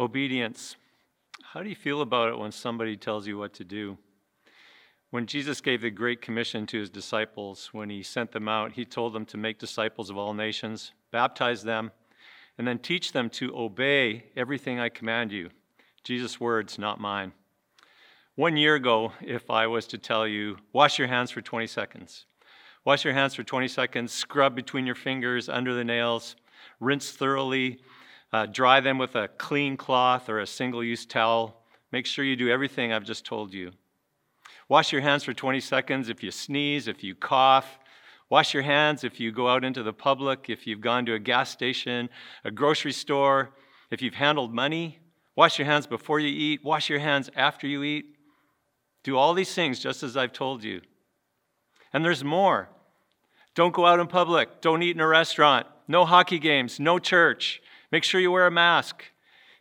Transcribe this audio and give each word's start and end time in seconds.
Obedience. 0.00 0.76
How 1.42 1.60
do 1.60 1.68
you 1.68 1.74
feel 1.74 2.02
about 2.02 2.28
it 2.28 2.38
when 2.38 2.52
somebody 2.52 2.96
tells 2.96 3.26
you 3.26 3.36
what 3.36 3.52
to 3.54 3.64
do? 3.64 3.98
When 5.10 5.26
Jesus 5.26 5.60
gave 5.60 5.80
the 5.80 5.90
Great 5.90 6.22
Commission 6.22 6.66
to 6.66 6.78
his 6.78 6.88
disciples, 6.88 7.70
when 7.72 7.90
he 7.90 8.04
sent 8.04 8.30
them 8.30 8.46
out, 8.46 8.72
he 8.72 8.84
told 8.84 9.12
them 9.12 9.24
to 9.26 9.36
make 9.36 9.58
disciples 9.58 10.08
of 10.08 10.16
all 10.16 10.34
nations, 10.34 10.92
baptize 11.10 11.64
them, 11.64 11.90
and 12.56 12.68
then 12.68 12.78
teach 12.78 13.10
them 13.10 13.28
to 13.30 13.56
obey 13.56 14.26
everything 14.36 14.78
I 14.78 14.88
command 14.88 15.32
you. 15.32 15.50
Jesus' 16.04 16.38
words, 16.38 16.78
not 16.78 17.00
mine. 17.00 17.32
One 18.36 18.56
year 18.56 18.76
ago, 18.76 19.14
if 19.20 19.50
I 19.50 19.66
was 19.66 19.88
to 19.88 19.98
tell 19.98 20.28
you, 20.28 20.58
wash 20.72 21.00
your 21.00 21.08
hands 21.08 21.32
for 21.32 21.40
20 21.40 21.66
seconds, 21.66 22.24
wash 22.84 23.04
your 23.04 23.14
hands 23.14 23.34
for 23.34 23.42
20 23.42 23.66
seconds, 23.66 24.12
scrub 24.12 24.54
between 24.54 24.86
your 24.86 24.94
fingers, 24.94 25.48
under 25.48 25.74
the 25.74 25.82
nails, 25.82 26.36
rinse 26.78 27.10
thoroughly, 27.10 27.80
uh, 28.32 28.46
dry 28.46 28.80
them 28.80 28.98
with 28.98 29.14
a 29.16 29.28
clean 29.28 29.76
cloth 29.76 30.28
or 30.28 30.40
a 30.40 30.46
single 30.46 30.84
use 30.84 31.06
towel. 31.06 31.62
Make 31.92 32.06
sure 32.06 32.24
you 32.24 32.36
do 32.36 32.50
everything 32.50 32.92
I've 32.92 33.04
just 33.04 33.24
told 33.24 33.52
you. 33.52 33.72
Wash 34.68 34.92
your 34.92 35.00
hands 35.00 35.24
for 35.24 35.32
20 35.32 35.60
seconds 35.60 36.08
if 36.08 36.22
you 36.22 36.30
sneeze, 36.30 36.88
if 36.88 37.02
you 37.02 37.14
cough. 37.14 37.78
Wash 38.30 38.52
your 38.52 38.62
hands 38.62 39.04
if 39.04 39.18
you 39.18 39.32
go 39.32 39.48
out 39.48 39.64
into 39.64 39.82
the 39.82 39.92
public, 39.92 40.50
if 40.50 40.66
you've 40.66 40.82
gone 40.82 41.06
to 41.06 41.14
a 41.14 41.18
gas 41.18 41.50
station, 41.50 42.10
a 42.44 42.50
grocery 42.50 42.92
store, 42.92 43.54
if 43.90 44.02
you've 44.02 44.14
handled 44.14 44.52
money. 44.52 44.98
Wash 45.34 45.58
your 45.58 45.66
hands 45.66 45.86
before 45.86 46.20
you 46.20 46.28
eat. 46.28 46.62
Wash 46.62 46.90
your 46.90 46.98
hands 46.98 47.30
after 47.34 47.66
you 47.66 47.82
eat. 47.82 48.16
Do 49.02 49.16
all 49.16 49.32
these 49.32 49.54
things 49.54 49.78
just 49.78 50.02
as 50.02 50.16
I've 50.16 50.32
told 50.32 50.62
you. 50.62 50.82
And 51.94 52.04
there's 52.04 52.22
more. 52.22 52.68
Don't 53.54 53.72
go 53.72 53.86
out 53.86 54.00
in 54.00 54.06
public. 54.06 54.60
Don't 54.60 54.82
eat 54.82 54.94
in 54.96 55.00
a 55.00 55.06
restaurant. 55.06 55.66
No 55.86 56.04
hockey 56.04 56.38
games. 56.38 56.78
No 56.78 56.98
church. 56.98 57.62
Make 57.90 58.04
sure 58.04 58.20
you 58.20 58.30
wear 58.30 58.46
a 58.46 58.50
mask. 58.50 59.04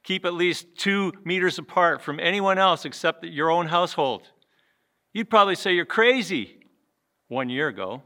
Keep 0.04 0.26
at 0.26 0.34
least 0.34 0.68
two 0.78 1.14
meters 1.24 1.60
apart 1.60 2.02
from 2.02 2.20
anyone 2.20 2.58
else 2.58 2.86
except 2.86 3.26
your 3.26 3.50
own 3.50 3.68
household. 3.68 4.24
You'd 5.14 5.30
probably 5.30 5.56
say 5.56 5.74
you're 5.74 5.86
crazy 5.86 6.60
one 7.28 7.50
year 7.50 7.68
ago, 7.68 8.04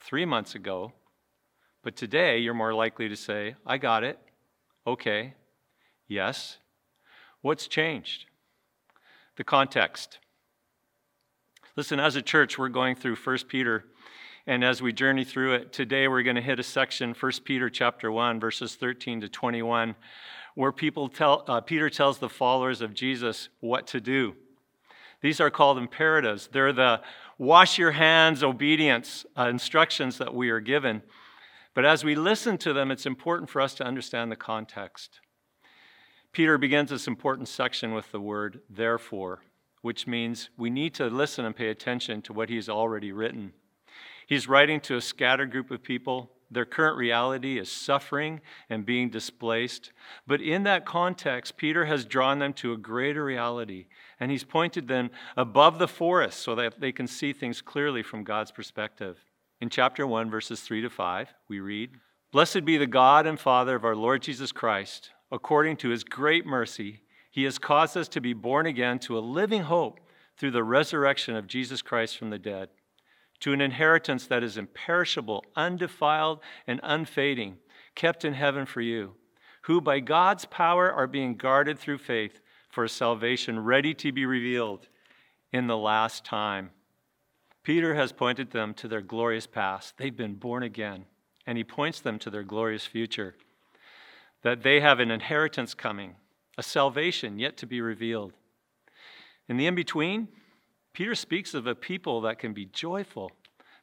three 0.00 0.24
months 0.24 0.54
ago, 0.54 0.92
but 1.82 1.96
today 1.96 2.38
you're 2.38 2.54
more 2.54 2.74
likely 2.74 3.08
to 3.08 3.16
say, 3.16 3.56
I 3.66 3.78
got 3.78 4.04
it. 4.04 4.18
Okay. 4.86 5.34
Yes. 6.08 6.58
What's 7.42 7.66
changed? 7.66 8.26
The 9.36 9.44
context. 9.44 10.18
Listen, 11.76 12.00
as 12.00 12.16
a 12.16 12.22
church, 12.22 12.58
we're 12.58 12.68
going 12.68 12.96
through 12.96 13.16
1 13.16 13.38
Peter 13.48 13.84
and 14.50 14.64
as 14.64 14.82
we 14.82 14.92
journey 14.92 15.22
through 15.22 15.54
it 15.54 15.72
today, 15.72 16.08
we're 16.08 16.24
going 16.24 16.34
to 16.34 16.42
hit 16.42 16.58
a 16.58 16.64
section, 16.64 17.14
1 17.14 17.32
Peter 17.44 17.70
chapter 17.70 18.10
1, 18.10 18.40
verses 18.40 18.74
13 18.74 19.20
to 19.20 19.28
21, 19.28 19.94
where 20.56 20.72
people 20.72 21.08
tell, 21.08 21.44
uh, 21.46 21.60
Peter 21.60 21.88
tells 21.88 22.18
the 22.18 22.28
followers 22.28 22.80
of 22.80 22.92
Jesus 22.92 23.48
what 23.60 23.86
to 23.86 24.00
do. 24.00 24.34
These 25.20 25.40
are 25.40 25.50
called 25.50 25.78
imperatives. 25.78 26.48
They're 26.48 26.72
the 26.72 27.00
wash 27.38 27.78
your 27.78 27.92
hands 27.92 28.42
obedience 28.42 29.24
uh, 29.38 29.46
instructions 29.46 30.18
that 30.18 30.34
we 30.34 30.50
are 30.50 30.58
given. 30.58 31.02
But 31.72 31.84
as 31.84 32.02
we 32.02 32.16
listen 32.16 32.58
to 32.58 32.72
them, 32.72 32.90
it's 32.90 33.06
important 33.06 33.50
for 33.50 33.60
us 33.60 33.74
to 33.74 33.84
understand 33.84 34.32
the 34.32 34.36
context. 34.36 35.20
Peter 36.32 36.58
begins 36.58 36.90
this 36.90 37.06
important 37.06 37.46
section 37.46 37.94
with 37.94 38.10
the 38.10 38.20
word 38.20 38.62
therefore, 38.68 39.44
which 39.82 40.08
means 40.08 40.50
we 40.56 40.70
need 40.70 40.92
to 40.94 41.06
listen 41.06 41.44
and 41.44 41.54
pay 41.54 41.68
attention 41.68 42.20
to 42.22 42.32
what 42.32 42.48
he's 42.48 42.68
already 42.68 43.12
written. 43.12 43.52
He's 44.30 44.46
writing 44.46 44.78
to 44.82 44.96
a 44.96 45.00
scattered 45.00 45.50
group 45.50 45.72
of 45.72 45.82
people. 45.82 46.30
Their 46.52 46.64
current 46.64 46.96
reality 46.96 47.58
is 47.58 47.70
suffering 47.70 48.40
and 48.68 48.86
being 48.86 49.10
displaced. 49.10 49.90
But 50.24 50.40
in 50.40 50.62
that 50.62 50.86
context, 50.86 51.56
Peter 51.56 51.86
has 51.86 52.04
drawn 52.04 52.38
them 52.38 52.52
to 52.54 52.72
a 52.72 52.76
greater 52.76 53.24
reality, 53.24 53.86
and 54.20 54.30
he's 54.30 54.44
pointed 54.44 54.86
them 54.86 55.10
above 55.36 55.80
the 55.80 55.88
forest 55.88 56.38
so 56.38 56.54
that 56.54 56.80
they 56.80 56.92
can 56.92 57.08
see 57.08 57.32
things 57.32 57.60
clearly 57.60 58.04
from 58.04 58.22
God's 58.22 58.52
perspective. 58.52 59.18
In 59.60 59.68
chapter 59.68 60.06
1, 60.06 60.30
verses 60.30 60.60
3 60.60 60.80
to 60.82 60.90
5, 60.90 61.34
we 61.48 61.58
read 61.58 61.90
Blessed 62.30 62.64
be 62.64 62.76
the 62.76 62.86
God 62.86 63.26
and 63.26 63.38
Father 63.38 63.74
of 63.74 63.84
our 63.84 63.96
Lord 63.96 64.22
Jesus 64.22 64.52
Christ. 64.52 65.10
According 65.32 65.78
to 65.78 65.88
his 65.88 66.04
great 66.04 66.46
mercy, 66.46 67.02
he 67.32 67.42
has 67.42 67.58
caused 67.58 67.96
us 67.96 68.06
to 68.06 68.20
be 68.20 68.32
born 68.32 68.66
again 68.66 69.00
to 69.00 69.18
a 69.18 69.20
living 69.20 69.62
hope 69.62 69.98
through 70.36 70.52
the 70.52 70.62
resurrection 70.62 71.34
of 71.34 71.48
Jesus 71.48 71.82
Christ 71.82 72.16
from 72.16 72.30
the 72.30 72.38
dead 72.38 72.68
to 73.40 73.52
an 73.52 73.60
inheritance 73.60 74.26
that 74.26 74.42
is 74.42 74.56
imperishable, 74.56 75.44
undefiled, 75.56 76.40
and 76.66 76.80
unfading, 76.82 77.58
kept 77.94 78.24
in 78.24 78.34
heaven 78.34 78.66
for 78.66 78.80
you, 78.80 79.14
who 79.62 79.80
by 79.80 80.00
God's 80.00 80.44
power 80.44 80.92
are 80.92 81.06
being 81.06 81.36
guarded 81.36 81.78
through 81.78 81.98
faith 81.98 82.40
for 82.68 82.84
a 82.84 82.88
salvation 82.88 83.58
ready 83.58 83.94
to 83.94 84.12
be 84.12 84.24
revealed 84.24 84.88
in 85.52 85.66
the 85.66 85.76
last 85.76 86.24
time. 86.24 86.70
Peter 87.62 87.94
has 87.94 88.12
pointed 88.12 88.50
them 88.50 88.72
to 88.74 88.88
their 88.88 89.02
glorious 89.02 89.46
past. 89.46 89.96
They've 89.96 90.16
been 90.16 90.34
born 90.34 90.62
again, 90.62 91.04
and 91.46 91.58
he 91.58 91.64
points 91.64 92.00
them 92.00 92.18
to 92.20 92.30
their 92.30 92.42
glorious 92.42 92.86
future. 92.86 93.34
That 94.42 94.62
they 94.62 94.80
have 94.80 95.00
an 95.00 95.10
inheritance 95.10 95.74
coming, 95.74 96.16
a 96.56 96.62
salvation 96.62 97.38
yet 97.38 97.56
to 97.58 97.66
be 97.66 97.80
revealed. 97.80 98.32
In 99.48 99.56
the 99.56 99.66
in 99.66 99.74
between, 99.74 100.28
Peter 101.00 101.14
speaks 101.14 101.54
of 101.54 101.66
a 101.66 101.74
people 101.74 102.20
that 102.20 102.38
can 102.38 102.52
be 102.52 102.66
joyful. 102.66 103.32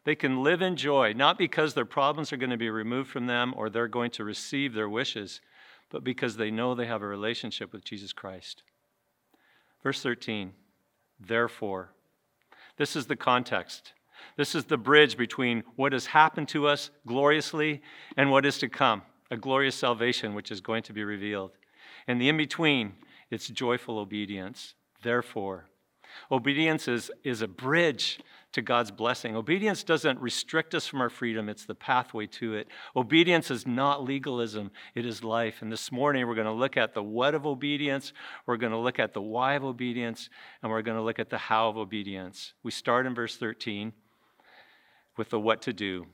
They 0.04 0.14
can 0.14 0.44
live 0.44 0.62
in 0.62 0.76
joy, 0.76 1.14
not 1.14 1.40
because 1.40 1.74
their 1.74 1.84
problems 1.84 2.32
are 2.32 2.38
going 2.38 2.52
to 2.52 2.58
be 2.58 2.70
removed 2.70 3.10
from 3.10 3.26
them 3.26 3.56
or 3.58 3.72
they're 3.72 3.88
going 3.88 4.12
to 4.12 4.24
receive 4.24 4.76
their 4.76 4.88
wishes, 4.88 5.42
but 5.90 6.04
because 6.04 6.38
they 6.38 6.52
know 6.52 6.76
they 6.76 6.86
have 6.86 7.02
a 7.02 7.08
relationship 7.08 7.74
with 7.74 7.84
Jesus 7.84 8.14
Christ. 8.14 8.62
Verse 9.82 10.00
13, 10.04 10.54
therefore, 11.20 11.90
this 12.78 12.96
is 12.96 13.08
the 13.08 13.16
context. 13.16 13.94
This 14.36 14.54
is 14.54 14.66
the 14.66 14.78
bridge 14.78 15.18
between 15.18 15.64
what 15.76 15.94
has 15.94 16.06
happened 16.06 16.50
to 16.50 16.68
us 16.68 16.92
gloriously 17.08 17.82
and 18.16 18.30
what 18.30 18.46
is 18.46 18.60
to 18.60 18.70
come, 18.70 19.02
a 19.32 19.38
glorious 19.38 19.76
salvation 19.76 20.36
which 20.36 20.52
is 20.52 20.62
going 20.62 20.84
to 20.84 20.94
be 20.94 21.04
revealed. 21.04 21.54
And 22.08 22.22
the 22.22 22.30
in 22.30 22.38
between, 22.38 22.94
it's 23.32 23.48
joyful 23.48 23.98
obedience. 23.98 24.76
Therefore, 25.02 25.66
Obedience 26.32 26.88
is, 26.88 27.12
is 27.24 27.42
a 27.42 27.48
bridge 27.48 28.20
to 28.54 28.62
God's 28.62 28.92
blessing. 28.92 29.36
Obedience 29.36 29.84
doesn't 29.84 30.20
restrict 30.20 30.74
us 30.74 30.88
from 30.88 31.02
our 31.02 31.10
freedom, 31.10 31.50
it's 31.50 31.66
the 31.66 31.76
pathway 31.76 32.26
to 32.28 32.56
it. 32.56 32.68
Obedience 32.96 33.52
is 33.52 33.68
not 33.68 34.04
legalism, 34.04 34.72
it 34.96 35.06
is 35.06 35.24
life. 35.24 35.62
And 35.62 35.72
this 35.72 35.92
morning 35.92 36.26
we're 36.28 36.36
going 36.36 36.48
to 36.48 36.54
look 36.54 36.78
at 36.78 36.94
the 36.94 37.04
what 37.04 37.36
of 37.36 37.46
obedience, 37.46 38.14
we're 38.46 38.58
going 38.58 38.72
to 38.72 38.78
look 38.78 39.00
at 39.00 39.14
the 39.14 39.22
why 39.22 39.54
of 39.54 39.64
obedience, 39.64 40.30
and 40.62 40.72
we're 40.72 40.82
going 40.82 40.98
to 40.98 41.04
look 41.04 41.20
at 41.20 41.30
the 41.30 41.38
how 41.38 41.70
of 41.70 41.78
obedience. 41.78 42.54
We 42.64 42.72
start 42.72 43.06
in 43.06 43.14
verse 43.14 43.38
13 43.38 43.94
with 45.18 45.30
the 45.30 45.40
what 45.40 45.62
to 45.64 45.74
do. 45.74 46.08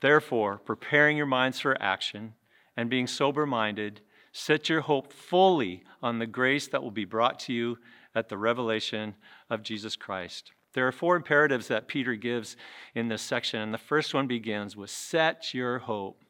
Therefore, 0.00 0.58
preparing 0.58 1.16
your 1.16 1.26
minds 1.26 1.60
for 1.60 1.80
action 1.80 2.34
and 2.76 2.90
being 2.90 3.06
sober 3.06 3.46
minded, 3.46 4.00
set 4.32 4.68
your 4.68 4.80
hope 4.80 5.12
fully 5.12 5.84
on 6.02 6.18
the 6.18 6.26
grace 6.26 6.68
that 6.68 6.82
will 6.82 6.90
be 6.90 7.04
brought 7.04 7.38
to 7.40 7.52
you 7.52 7.78
at 8.14 8.28
the 8.28 8.38
revelation 8.38 9.14
of 9.50 9.62
Jesus 9.62 9.96
Christ. 9.96 10.52
There 10.74 10.86
are 10.86 10.92
four 10.92 11.16
imperatives 11.16 11.68
that 11.68 11.88
Peter 11.88 12.16
gives 12.16 12.56
in 12.94 13.08
this 13.08 13.22
section, 13.22 13.60
and 13.60 13.72
the 13.72 13.78
first 13.78 14.12
one 14.12 14.26
begins 14.26 14.76
with 14.76 14.90
set 14.90 15.54
your 15.54 15.78
hope. 15.78 16.20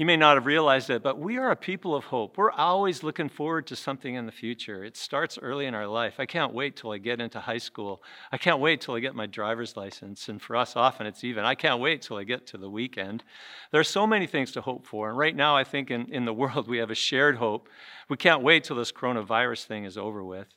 You 0.00 0.06
may 0.06 0.16
not 0.16 0.38
have 0.38 0.46
realized 0.46 0.88
it, 0.88 1.02
but 1.02 1.18
we 1.18 1.36
are 1.36 1.50
a 1.50 1.56
people 1.56 1.94
of 1.94 2.04
hope. 2.04 2.38
We're 2.38 2.50
always 2.50 3.02
looking 3.02 3.28
forward 3.28 3.66
to 3.66 3.76
something 3.76 4.14
in 4.14 4.24
the 4.24 4.32
future. 4.32 4.82
It 4.82 4.96
starts 4.96 5.36
early 5.36 5.66
in 5.66 5.74
our 5.74 5.86
life. 5.86 6.14
I 6.18 6.24
can't 6.24 6.54
wait 6.54 6.74
till 6.74 6.90
I 6.90 6.96
get 6.96 7.20
into 7.20 7.38
high 7.38 7.58
school. 7.58 8.02
I 8.32 8.38
can't 8.38 8.60
wait 8.60 8.80
till 8.80 8.94
I 8.94 9.00
get 9.00 9.14
my 9.14 9.26
driver's 9.26 9.76
license. 9.76 10.30
And 10.30 10.40
for 10.40 10.56
us, 10.56 10.74
often 10.74 11.06
it's 11.06 11.22
even, 11.22 11.44
I 11.44 11.54
can't 11.54 11.82
wait 11.82 12.00
till 12.00 12.16
I 12.16 12.24
get 12.24 12.46
to 12.46 12.56
the 12.56 12.70
weekend. 12.70 13.24
There 13.72 13.80
are 13.80 13.84
so 13.84 14.06
many 14.06 14.26
things 14.26 14.52
to 14.52 14.62
hope 14.62 14.86
for. 14.86 15.10
And 15.10 15.18
right 15.18 15.36
now, 15.36 15.54
I 15.54 15.64
think 15.64 15.90
in, 15.90 16.06
in 16.10 16.24
the 16.24 16.32
world, 16.42 16.66
we 16.66 16.78
have 16.78 16.90
a 16.90 16.94
shared 16.94 17.36
hope. 17.36 17.68
We 18.08 18.16
can't 18.16 18.42
wait 18.42 18.64
till 18.64 18.76
this 18.76 18.92
coronavirus 18.92 19.66
thing 19.66 19.84
is 19.84 19.98
over 19.98 20.24
with. 20.24 20.48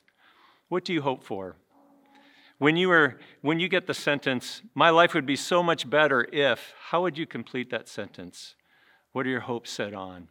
What 0.68 0.84
do 0.84 0.92
you 0.92 1.02
hope 1.02 1.22
for? 1.22 1.56
When 2.58 2.76
you, 2.76 2.90
are, 2.92 3.18
when 3.42 3.58
you 3.58 3.68
get 3.68 3.86
the 3.86 3.94
sentence, 3.94 4.62
my 4.74 4.90
life 4.90 5.12
would 5.14 5.26
be 5.26 5.36
so 5.36 5.62
much 5.62 5.88
better 5.90 6.26
if, 6.32 6.72
how 6.90 7.02
would 7.02 7.18
you 7.18 7.26
complete 7.26 7.70
that 7.70 7.88
sentence? 7.88 8.54
What 9.12 9.26
are 9.26 9.30
your 9.30 9.40
hopes 9.40 9.70
set 9.70 9.92
on? 9.92 10.28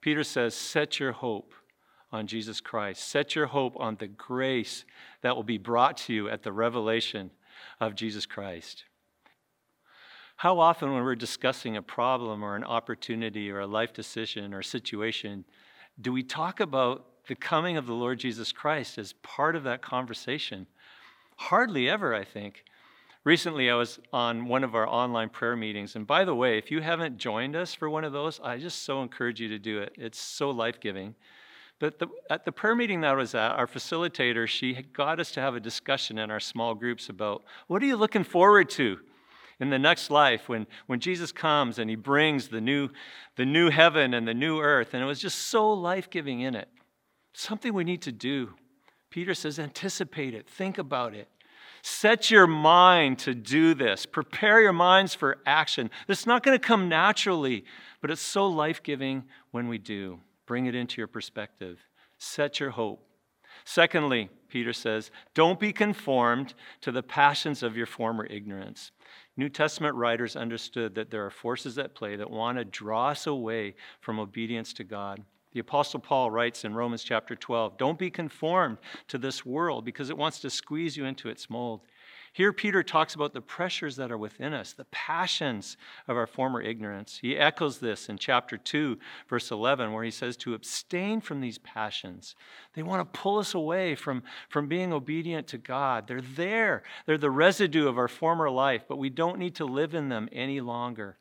Peter 0.00 0.22
says, 0.22 0.54
set 0.54 1.00
your 1.00 1.12
hope 1.12 1.54
on 2.10 2.26
Jesus 2.26 2.60
Christ. 2.60 3.08
Set 3.08 3.34
your 3.34 3.46
hope 3.46 3.74
on 3.78 3.96
the 3.96 4.06
grace 4.06 4.84
that 5.22 5.34
will 5.34 5.42
be 5.42 5.58
brought 5.58 5.96
to 5.98 6.12
you 6.12 6.28
at 6.28 6.42
the 6.42 6.52
revelation 6.52 7.30
of 7.80 7.94
Jesus 7.94 8.26
Christ. 8.26 8.84
How 10.36 10.58
often, 10.58 10.92
when 10.92 11.04
we're 11.04 11.14
discussing 11.14 11.76
a 11.76 11.82
problem 11.82 12.42
or 12.42 12.56
an 12.56 12.64
opportunity 12.64 13.50
or 13.50 13.60
a 13.60 13.66
life 13.66 13.92
decision 13.92 14.52
or 14.52 14.62
situation, 14.62 15.44
do 16.00 16.12
we 16.12 16.22
talk 16.22 16.58
about 16.60 17.06
the 17.28 17.34
coming 17.34 17.76
of 17.76 17.86
the 17.86 17.92
Lord 17.92 18.18
Jesus 18.18 18.52
Christ 18.52 18.98
as 18.98 19.12
part 19.22 19.56
of 19.56 19.64
that 19.64 19.82
conversation. 19.82 20.66
Hardly 21.36 21.88
ever, 21.88 22.14
I 22.14 22.24
think. 22.24 22.64
Recently, 23.24 23.70
I 23.70 23.74
was 23.74 24.00
on 24.12 24.48
one 24.48 24.64
of 24.64 24.74
our 24.74 24.88
online 24.88 25.28
prayer 25.28 25.54
meetings. 25.54 25.94
And 25.94 26.06
by 26.06 26.24
the 26.24 26.34
way, 26.34 26.58
if 26.58 26.70
you 26.72 26.80
haven't 26.80 27.18
joined 27.18 27.54
us 27.54 27.72
for 27.72 27.88
one 27.88 28.02
of 28.02 28.12
those, 28.12 28.40
I 28.42 28.58
just 28.58 28.82
so 28.82 29.00
encourage 29.02 29.40
you 29.40 29.48
to 29.48 29.58
do 29.58 29.78
it. 29.78 29.94
It's 29.96 30.20
so 30.20 30.50
life 30.50 30.80
giving. 30.80 31.14
But 31.78 32.00
the, 32.00 32.08
at 32.30 32.44
the 32.44 32.52
prayer 32.52 32.74
meeting 32.74 33.00
that 33.02 33.12
I 33.12 33.14
was 33.14 33.34
at, 33.34 33.52
our 33.52 33.66
facilitator, 33.66 34.48
she 34.48 34.74
got 34.92 35.20
us 35.20 35.30
to 35.32 35.40
have 35.40 35.54
a 35.54 35.60
discussion 35.60 36.18
in 36.18 36.30
our 36.30 36.40
small 36.40 36.74
groups 36.74 37.08
about 37.08 37.44
what 37.68 37.82
are 37.82 37.86
you 37.86 37.96
looking 37.96 38.24
forward 38.24 38.68
to 38.70 38.98
in 39.60 39.70
the 39.70 39.78
next 39.78 40.10
life 40.10 40.48
when, 40.48 40.66
when 40.86 40.98
Jesus 40.98 41.30
comes 41.30 41.78
and 41.78 41.88
he 41.88 41.96
brings 41.96 42.48
the 42.48 42.60
new, 42.60 42.88
the 43.36 43.44
new 43.44 43.70
heaven 43.70 44.14
and 44.14 44.26
the 44.26 44.34
new 44.34 44.60
earth. 44.60 44.94
And 44.94 45.02
it 45.02 45.06
was 45.06 45.20
just 45.20 45.38
so 45.38 45.72
life 45.72 46.10
giving 46.10 46.40
in 46.40 46.56
it. 46.56 46.68
Something 47.32 47.74
we 47.74 47.84
need 47.84 48.02
to 48.02 48.12
do. 48.12 48.54
Peter 49.10 49.34
says, 49.34 49.58
anticipate 49.58 50.34
it, 50.34 50.48
think 50.48 50.78
about 50.78 51.14
it. 51.14 51.28
Set 51.82 52.30
your 52.30 52.46
mind 52.46 53.18
to 53.20 53.34
do 53.34 53.74
this. 53.74 54.06
Prepare 54.06 54.60
your 54.60 54.72
minds 54.72 55.14
for 55.14 55.38
action. 55.44 55.90
This 56.06 56.20
is 56.20 56.26
not 56.26 56.44
going 56.44 56.56
to 56.56 56.64
come 56.64 56.88
naturally, 56.88 57.64
but 58.00 58.10
it's 58.10 58.20
so 58.20 58.46
life 58.46 58.82
giving 58.82 59.24
when 59.50 59.66
we 59.66 59.78
do. 59.78 60.20
Bring 60.46 60.66
it 60.66 60.76
into 60.76 61.00
your 61.00 61.08
perspective. 61.08 61.80
Set 62.18 62.60
your 62.60 62.70
hope. 62.70 63.04
Secondly, 63.64 64.30
Peter 64.48 64.72
says, 64.72 65.10
don't 65.34 65.58
be 65.58 65.72
conformed 65.72 66.54
to 66.80 66.92
the 66.92 67.02
passions 67.02 67.62
of 67.62 67.76
your 67.76 67.86
former 67.86 68.26
ignorance. 68.26 68.92
New 69.36 69.48
Testament 69.48 69.94
writers 69.96 70.36
understood 70.36 70.94
that 70.94 71.10
there 71.10 71.24
are 71.26 71.30
forces 71.30 71.78
at 71.78 71.94
play 71.94 72.16
that 72.16 72.30
want 72.30 72.58
to 72.58 72.64
draw 72.64 73.08
us 73.08 73.26
away 73.26 73.74
from 74.00 74.20
obedience 74.20 74.72
to 74.74 74.84
God. 74.84 75.22
The 75.52 75.60
Apostle 75.60 76.00
Paul 76.00 76.30
writes 76.30 76.64
in 76.64 76.74
Romans 76.74 77.04
chapter 77.04 77.36
12 77.36 77.76
Don't 77.76 77.98
be 77.98 78.10
conformed 78.10 78.78
to 79.08 79.18
this 79.18 79.44
world 79.44 79.84
because 79.84 80.10
it 80.10 80.16
wants 80.16 80.40
to 80.40 80.50
squeeze 80.50 80.96
you 80.96 81.04
into 81.04 81.28
its 81.28 81.50
mold. 81.50 81.82
Here, 82.34 82.54
Peter 82.54 82.82
talks 82.82 83.14
about 83.14 83.34
the 83.34 83.42
pressures 83.42 83.96
that 83.96 84.10
are 84.10 84.16
within 84.16 84.54
us, 84.54 84.72
the 84.72 84.86
passions 84.86 85.76
of 86.08 86.16
our 86.16 86.26
former 86.26 86.62
ignorance. 86.62 87.18
He 87.20 87.36
echoes 87.36 87.78
this 87.78 88.08
in 88.08 88.16
chapter 88.16 88.56
2, 88.56 88.98
verse 89.28 89.50
11, 89.50 89.92
where 89.92 90.02
he 90.02 90.10
says 90.10 90.38
to 90.38 90.54
abstain 90.54 91.20
from 91.20 91.42
these 91.42 91.58
passions. 91.58 92.34
They 92.72 92.82
want 92.82 93.00
to 93.00 93.20
pull 93.20 93.38
us 93.38 93.52
away 93.52 93.94
from, 93.96 94.22
from 94.48 94.66
being 94.66 94.94
obedient 94.94 95.46
to 95.48 95.58
God. 95.58 96.06
They're 96.06 96.22
there, 96.22 96.84
they're 97.04 97.18
the 97.18 97.30
residue 97.30 97.86
of 97.86 97.98
our 97.98 98.08
former 98.08 98.48
life, 98.48 98.84
but 98.88 98.96
we 98.96 99.10
don't 99.10 99.38
need 99.38 99.56
to 99.56 99.66
live 99.66 99.94
in 99.94 100.08
them 100.08 100.30
any 100.32 100.62
longer. 100.62 101.18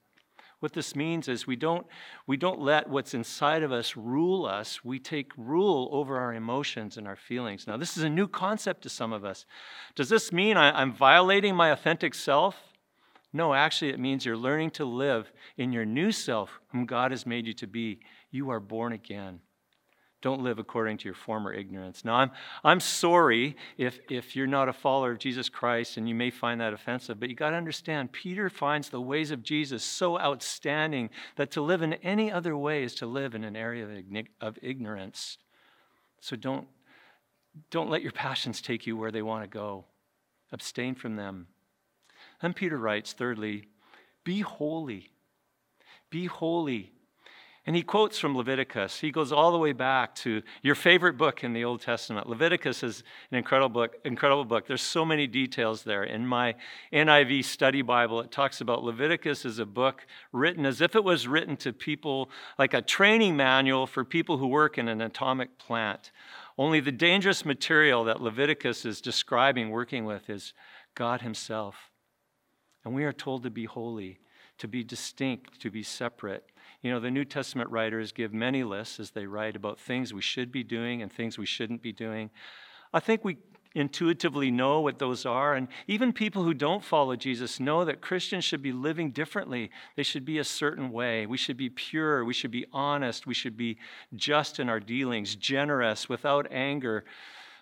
What 0.62 0.74
this 0.74 0.96
means 0.96 1.28
is 1.28 1.48
we 1.48 1.56
don't, 1.56 1.88
we 2.28 2.38
don't 2.38 2.62
let 2.62 2.88
what's 2.88 3.16
inside 3.16 3.64
of 3.64 3.72
us 3.72 3.98
rule 3.98 4.46
us. 4.46 4.86
We 4.86 5.00
take 5.00 5.32
rule 5.36 5.90
over 5.92 6.20
our 6.20 6.36
emotions 6.36 6.98
and 6.98 7.08
our 7.08 7.16
feelings. 7.16 7.66
Now, 7.66 7.78
this 7.78 7.98
is 7.98 8.04
a 8.04 8.10
new 8.10 8.28
concept 8.28 8.84
to 8.84 8.90
some 8.90 9.12
of 9.12 9.26
us. 9.26 9.48
Does 9.96 10.08
this 10.08 10.32
mean 10.32 10.58
I, 10.58 10.80
I'm 10.80 10.94
violating 10.94 11.56
my 11.56 11.72
authentic 11.72 12.14
self? 12.14 12.56
No, 13.34 13.56
actually, 13.56 13.90
it 13.90 14.00
means 14.00 14.24
you're 14.24 14.38
learning 14.38 14.70
to 14.72 14.86
live 14.86 15.32
in 15.58 15.74
your 15.74 15.86
new 15.86 16.12
self, 16.12 16.60
whom 16.68 16.86
God 16.86 17.10
has 17.10 17.26
made 17.26 17.48
you 17.48 17.54
to 17.54 17.66
be. 17.66 18.00
You 18.30 18.52
are 18.52 18.60
born 18.60 18.94
again. 18.94 19.40
Don't 20.22 20.44
live 20.44 20.60
according 20.60 20.98
to 21.00 21.06
your 21.06 21.16
former 21.16 21.52
ignorance. 21.52 22.06
Now, 22.06 22.14
I'm, 22.14 22.32
I'm 22.64 22.80
sorry 22.80 23.56
if, 23.78 24.00
if 24.08 24.36
you're 24.36 24.46
not 24.46 24.70
a 24.70 24.74
follower 24.74 25.12
of 25.14 25.18
Jesus 25.20 25.50
Christ 25.50 25.98
and 25.98 26.08
you 26.08 26.14
may 26.14 26.30
find 26.30 26.62
that 26.62 26.74
offensive, 26.74 27.20
but 27.20 27.30
you 27.30 27.36
got 27.36 27.50
to 27.50 27.56
understand, 27.56 28.12
Peter 28.12 28.48
finds 28.48 28.90
the 28.90 29.02
ways 29.02 29.32
of 29.32 29.42
Jesus 29.42 29.84
so 29.84 30.20
outstanding 30.20 31.10
that 31.38 31.50
to 31.52 31.62
live 31.62 31.82
in 31.82 31.94
any 31.96 32.32
other 32.32 32.56
way 32.56 32.84
is 32.84 32.94
to 32.96 33.08
live 33.08 33.34
in 33.34 33.44
an 33.44 33.56
area 33.56 33.84
of, 33.84 34.28
of 34.40 34.60
ignorance. 34.62 35.40
So 36.20 36.36
don't, 36.36 36.68
don't 37.72 37.90
let 37.90 38.04
your 38.04 38.12
passions 38.12 38.62
take 38.62 38.86
you 38.86 38.96
where 38.96 39.12
they 39.12 39.24
want 39.24 39.44
to 39.44 39.50
go, 39.50 39.86
abstain 40.52 40.94
from 40.94 41.16
them. 41.16 41.48
Then 42.44 42.54
Peter 42.54 42.78
writes, 42.78 43.14
thirdly, 43.14 43.70
be 44.24 44.42
holy. 44.42 45.10
Be 46.12 46.26
holy 46.28 46.92
and 47.68 47.76
he 47.76 47.84
quotes 47.84 48.18
from 48.18 48.36
Leviticus. 48.36 49.02
He 49.02 49.12
goes 49.12 49.32
all 49.32 49.52
the 49.52 49.58
way 49.60 49.72
back 49.72 50.16
to 50.16 50.42
your 50.64 50.74
favorite 50.74 51.16
book 51.16 51.44
in 51.44 51.54
the 51.54 51.64
Old 51.64 51.82
Testament. 51.82 52.28
Leviticus 52.28 52.82
is 52.82 53.04
an 53.30 53.38
incredible 53.38 53.70
book. 53.70 53.98
Incredible 54.04 54.46
book. 54.46 54.66
There's 54.66 54.82
so 54.82 55.06
many 55.06 55.28
details 55.28 55.84
there. 55.84 56.04
In 56.04 56.26
my 56.26 56.56
NIV 56.92 57.46
study 57.46 57.84
Bible, 57.84 58.20
it 58.22 58.32
talks 58.32 58.62
about 58.62 58.84
Leviticus 58.84 59.46
as 59.46 59.60
a 59.60 59.66
book 59.66 60.08
written 60.32 60.66
as 60.66 60.82
if 60.82 60.96
it 60.96 61.04
was 61.04 61.28
written 61.28 61.56
to 61.58 61.72
people 61.72 62.32
like 62.58 62.74
a 62.74 62.82
training 62.82 63.38
manual 63.38 63.86
for 63.86 64.04
people 64.04 64.38
who 64.38 64.48
work 64.48 64.80
in 64.80 64.88
an 64.88 65.00
atomic 65.00 65.60
plant. 65.60 66.12
Only 66.58 66.80
the 66.80 66.92
dangerous 66.92 67.46
material 67.46 68.04
that 68.06 68.22
Leviticus 68.22 68.86
is 68.86 69.02
describing 69.02 69.70
working 69.70 70.06
with 70.06 70.32
is 70.32 70.54
God 70.96 71.22
Himself. 71.22 71.92
And 72.84 72.96
we 72.96 73.04
are 73.04 73.14
told 73.14 73.44
to 73.44 73.52
be 73.52 73.66
holy, 73.66 74.20
to 74.58 74.68
be 74.68 74.84
distinct, 74.84 75.62
to 75.62 75.70
be 75.70 75.84
separate. 75.84 76.51
You 76.82 76.92
know, 76.92 77.00
the 77.00 77.12
New 77.12 77.26
Testament 77.26 77.70
writers 77.70 78.12
give 78.12 78.34
many 78.34 78.64
lists 78.64 79.00
as 79.00 79.12
they 79.12 79.26
write 79.28 79.56
about 79.56 79.80
things 79.80 80.14
we 80.14 80.22
should 80.22 80.52
be 80.52 80.64
doing 80.64 81.02
and 81.02 81.12
things 81.12 81.38
we 81.38 81.46
shouldn't 81.46 81.82
be 81.82 81.92
doing. 81.92 82.32
I 82.94 83.00
think 83.00 83.24
we 83.24 83.38
intuitively 83.74 84.52
know 84.52 84.82
what 84.82 85.00
those 85.00 85.26
are. 85.26 85.54
And 85.54 85.68
even 85.88 86.12
people 86.12 86.44
who 86.44 86.54
don't 86.54 86.84
follow 86.84 87.16
Jesus 87.16 87.60
know 87.60 87.86
that 87.86 88.02
Christians 88.02 88.44
should 88.44 88.62
be 88.62 88.74
living 88.74 89.12
differently. 89.12 89.72
They 89.96 90.04
should 90.04 90.26
be 90.26 90.40
a 90.40 90.44
certain 90.44 90.92
way. 90.92 91.26
We 91.26 91.38
should 91.38 91.58
be 91.58 91.70
pure. 91.70 92.26
We 92.26 92.34
should 92.34 92.52
be 92.52 92.66
honest. 92.74 93.28
We 93.28 93.34
should 93.34 93.56
be 93.56 93.78
just 94.16 94.60
in 94.60 94.68
our 94.68 94.80
dealings, 94.80 95.36
generous, 95.36 96.10
without 96.10 96.48
anger. 96.52 97.06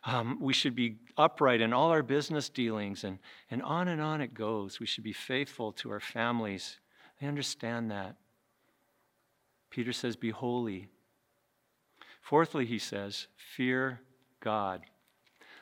Um, 0.06 0.40
we 0.42 0.54
should 0.54 0.76
be 0.76 0.96
upright 1.18 1.62
in 1.62 1.74
all 1.74 1.90
our 1.90 2.04
business 2.04 2.50
dealings. 2.50 3.04
And, 3.04 3.20
and 3.52 3.62
on 3.62 3.90
and 3.90 4.02
on 4.02 4.22
it 4.22 4.34
goes. 4.34 4.80
We 4.80 4.86
should 4.86 5.04
be 5.04 5.14
faithful 5.14 5.74
to 5.74 5.92
our 5.92 6.00
families. 6.00 6.80
They 7.22 7.28
understand 7.28 7.92
that. 7.92 8.16
Peter 9.70 9.94
says, 9.94 10.16
Be 10.16 10.32
holy. 10.32 10.88
Fourthly, 12.22 12.66
he 12.66 12.80
says, 12.80 13.28
Fear 13.36 14.02
God. 14.40 14.82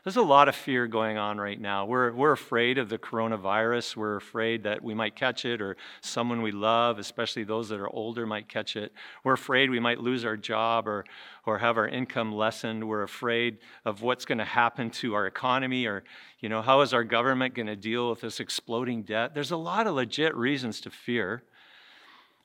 There's 0.07 0.15
a 0.15 0.21
lot 0.21 0.48
of 0.48 0.56
fear 0.56 0.88
going 0.88 1.18
on 1.18 1.38
right 1.38 1.59
now. 1.59 1.86
We're, 1.86 2.13
we're 2.13 2.31
afraid 2.31 2.77
of 2.77 2.88
the 2.88 2.98
coronavirus. 2.98 3.98
We're 3.98 4.15
afraid 4.15 4.63
that 4.63 4.81
we 4.81 4.94
might 4.94 5.18
catch 5.18 5.44
it 5.44 5.62
or 5.62 5.75
someone 6.00 6.42
we 6.42 6.54
love, 6.54 6.98
especially 6.98 7.44
those 7.44 7.68
that 7.68 7.81
are 7.81 7.94
older, 7.94 8.25
might 8.25 8.48
catch 8.48 8.77
it. 8.77 8.94
We're 9.25 9.33
afraid 9.33 9.69
we 9.69 9.81
might 9.81 10.00
lose 10.00 10.24
our 10.24 10.38
job 10.38 10.88
or, 10.88 11.03
or 11.45 11.57
have 11.57 11.75
our 11.75 11.89
income 11.89 12.33
lessened. 12.33 12.88
We're 12.88 13.03
afraid 13.03 13.57
of 13.83 14.01
what's 14.01 14.24
going 14.24 14.38
to 14.38 14.45
happen 14.45 14.92
to 14.92 15.13
our 15.13 15.27
economy 15.27 15.86
or, 15.86 16.06
you 16.39 16.48
know, 16.48 16.62
how 16.62 16.80
is 16.80 16.94
our 16.94 17.03
government 17.03 17.53
going 17.53 17.68
to 17.68 17.75
deal 17.75 18.10
with 18.10 18.21
this 18.21 18.39
exploding 18.39 19.03
debt? 19.03 19.33
There's 19.33 19.51
a 19.51 19.57
lot 19.57 19.88
of 19.88 19.95
legit 19.95 20.33
reasons 20.38 20.80
to 20.80 20.89
fear. 20.89 21.44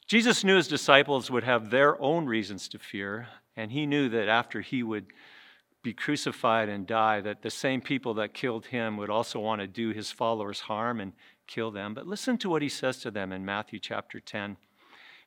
Jesus 0.06 0.44
knew 0.44 0.56
his 0.56 0.68
disciples 0.68 1.30
would 1.30 1.44
have 1.44 1.70
their 1.70 2.00
own 2.00 2.26
reasons 2.26 2.68
to 2.68 2.78
fear, 2.78 3.28
and 3.56 3.72
he 3.72 3.86
knew 3.86 4.08
that 4.08 4.28
after 4.28 4.60
he 4.60 4.82
would 4.82 5.06
be 5.82 5.92
crucified 5.92 6.68
and 6.68 6.86
die, 6.86 7.20
that 7.20 7.42
the 7.42 7.50
same 7.50 7.80
people 7.80 8.14
that 8.14 8.34
killed 8.34 8.66
him 8.66 8.96
would 8.96 9.10
also 9.10 9.40
want 9.40 9.60
to 9.60 9.66
do 9.66 9.90
his 9.90 10.10
followers 10.10 10.60
harm 10.60 11.00
and 11.00 11.12
kill 11.46 11.70
them. 11.70 11.94
But 11.94 12.06
listen 12.06 12.38
to 12.38 12.48
what 12.48 12.62
he 12.62 12.68
says 12.68 12.98
to 12.98 13.10
them 13.10 13.32
in 13.32 13.44
Matthew 13.44 13.78
chapter 13.78 14.20
10. 14.20 14.56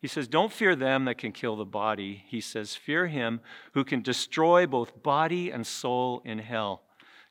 He 0.01 0.07
says, 0.07 0.27
Don't 0.27 0.51
fear 0.53 0.75
them 0.75 1.05
that 1.05 1.17
can 1.17 1.31
kill 1.31 1.55
the 1.55 1.65
body. 1.65 2.23
He 2.27 2.39
says, 2.39 2.75
Fear 2.75 3.07
him 3.07 3.41
who 3.73 3.83
can 3.83 4.01
destroy 4.01 4.65
both 4.65 5.01
body 5.03 5.51
and 5.51 5.65
soul 5.65 6.21
in 6.23 6.39
hell. 6.39 6.83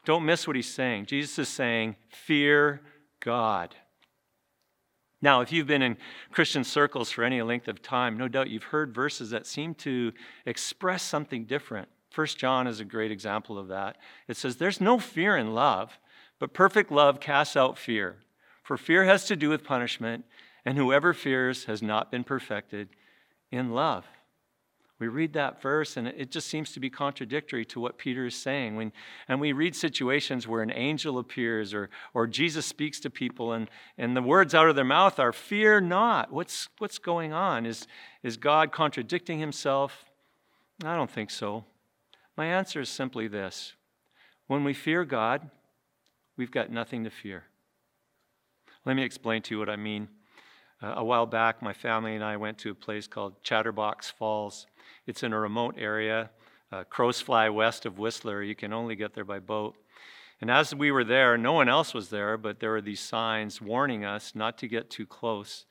Don't 0.04 0.26
miss 0.26 0.46
what 0.46 0.56
he's 0.56 0.72
saying. 0.72 1.06
Jesus 1.06 1.38
is 1.38 1.48
saying, 1.48 1.96
Fear 2.08 2.82
God. 3.20 3.74
Now, 5.24 5.40
if 5.40 5.50
you've 5.50 5.66
been 5.66 5.80
in 5.80 5.96
Christian 6.32 6.64
circles 6.64 7.10
for 7.10 7.24
any 7.24 7.40
length 7.40 7.66
of 7.66 7.80
time, 7.80 8.18
no 8.18 8.28
doubt 8.28 8.50
you've 8.50 8.64
heard 8.64 8.94
verses 8.94 9.30
that 9.30 9.46
seem 9.46 9.74
to 9.76 10.12
express 10.44 11.02
something 11.02 11.46
different. 11.46 11.88
First 12.10 12.36
John 12.36 12.66
is 12.66 12.78
a 12.78 12.84
great 12.84 13.10
example 13.10 13.58
of 13.58 13.68
that. 13.68 13.96
It 14.28 14.36
says, 14.36 14.56
There's 14.56 14.82
no 14.82 14.98
fear 14.98 15.34
in 15.38 15.54
love, 15.54 15.98
but 16.38 16.52
perfect 16.52 16.92
love 16.92 17.20
casts 17.20 17.56
out 17.56 17.78
fear. 17.78 18.16
For 18.62 18.76
fear 18.76 19.04
has 19.04 19.24
to 19.24 19.34
do 19.34 19.48
with 19.48 19.64
punishment, 19.64 20.26
and 20.62 20.76
whoever 20.76 21.14
fears 21.14 21.64
has 21.64 21.80
not 21.80 22.10
been 22.10 22.22
perfected 22.22 22.90
in 23.50 23.70
love. 23.70 24.04
We 25.04 25.08
read 25.08 25.34
that 25.34 25.60
verse, 25.60 25.98
and 25.98 26.08
it 26.08 26.30
just 26.30 26.48
seems 26.48 26.72
to 26.72 26.80
be 26.80 26.88
contradictory 26.88 27.66
to 27.66 27.78
what 27.78 27.98
Peter 27.98 28.24
is 28.24 28.34
saying. 28.34 28.74
When, 28.74 28.90
and 29.28 29.38
we 29.38 29.52
read 29.52 29.76
situations 29.76 30.48
where 30.48 30.62
an 30.62 30.72
angel 30.72 31.18
appears 31.18 31.74
or, 31.74 31.90
or 32.14 32.26
Jesus 32.26 32.64
speaks 32.64 32.98
to 33.00 33.10
people, 33.10 33.52
and, 33.52 33.68
and 33.98 34.16
the 34.16 34.22
words 34.22 34.54
out 34.54 34.66
of 34.66 34.76
their 34.76 34.84
mouth 34.86 35.18
are, 35.18 35.30
Fear 35.30 35.82
not. 35.82 36.32
What's, 36.32 36.70
what's 36.78 36.96
going 36.98 37.34
on? 37.34 37.66
Is, 37.66 37.86
is 38.22 38.38
God 38.38 38.72
contradicting 38.72 39.40
himself? 39.40 40.06
I 40.82 40.96
don't 40.96 41.10
think 41.10 41.30
so. 41.30 41.66
My 42.34 42.46
answer 42.46 42.80
is 42.80 42.88
simply 42.88 43.28
this 43.28 43.74
when 44.46 44.64
we 44.64 44.72
fear 44.72 45.04
God, 45.04 45.50
we've 46.38 46.50
got 46.50 46.72
nothing 46.72 47.04
to 47.04 47.10
fear. 47.10 47.44
Let 48.86 48.96
me 48.96 49.02
explain 49.02 49.42
to 49.42 49.54
you 49.54 49.58
what 49.58 49.68
I 49.68 49.76
mean. 49.76 50.08
Uh, 50.84 50.92
a 50.96 51.04
while 51.04 51.24
back, 51.24 51.62
my 51.62 51.72
family 51.72 52.14
and 52.14 52.22
I 52.22 52.36
went 52.36 52.58
to 52.58 52.70
a 52.70 52.74
place 52.74 53.06
called 53.06 53.42
Chatterbox 53.42 54.10
Falls. 54.10 54.66
It's 55.06 55.22
in 55.22 55.32
a 55.32 55.40
remote 55.40 55.76
area. 55.78 56.28
Uh, 56.70 56.84
crows 56.84 57.22
fly 57.22 57.48
west 57.48 57.86
of 57.86 57.98
Whistler. 57.98 58.42
You 58.42 58.54
can 58.54 58.74
only 58.74 58.94
get 58.94 59.14
there 59.14 59.24
by 59.24 59.38
boat. 59.38 59.76
And 60.42 60.50
as 60.50 60.74
we 60.74 60.92
were 60.92 61.04
there, 61.04 61.38
no 61.38 61.54
one 61.54 61.70
else 61.70 61.94
was 61.94 62.10
there, 62.10 62.36
but 62.36 62.60
there 62.60 62.72
were 62.72 62.82
these 62.82 63.00
signs 63.00 63.62
warning 63.62 64.04
us 64.04 64.34
not 64.34 64.58
to 64.58 64.68
get 64.68 64.90
too 64.90 65.06
close, 65.06 65.64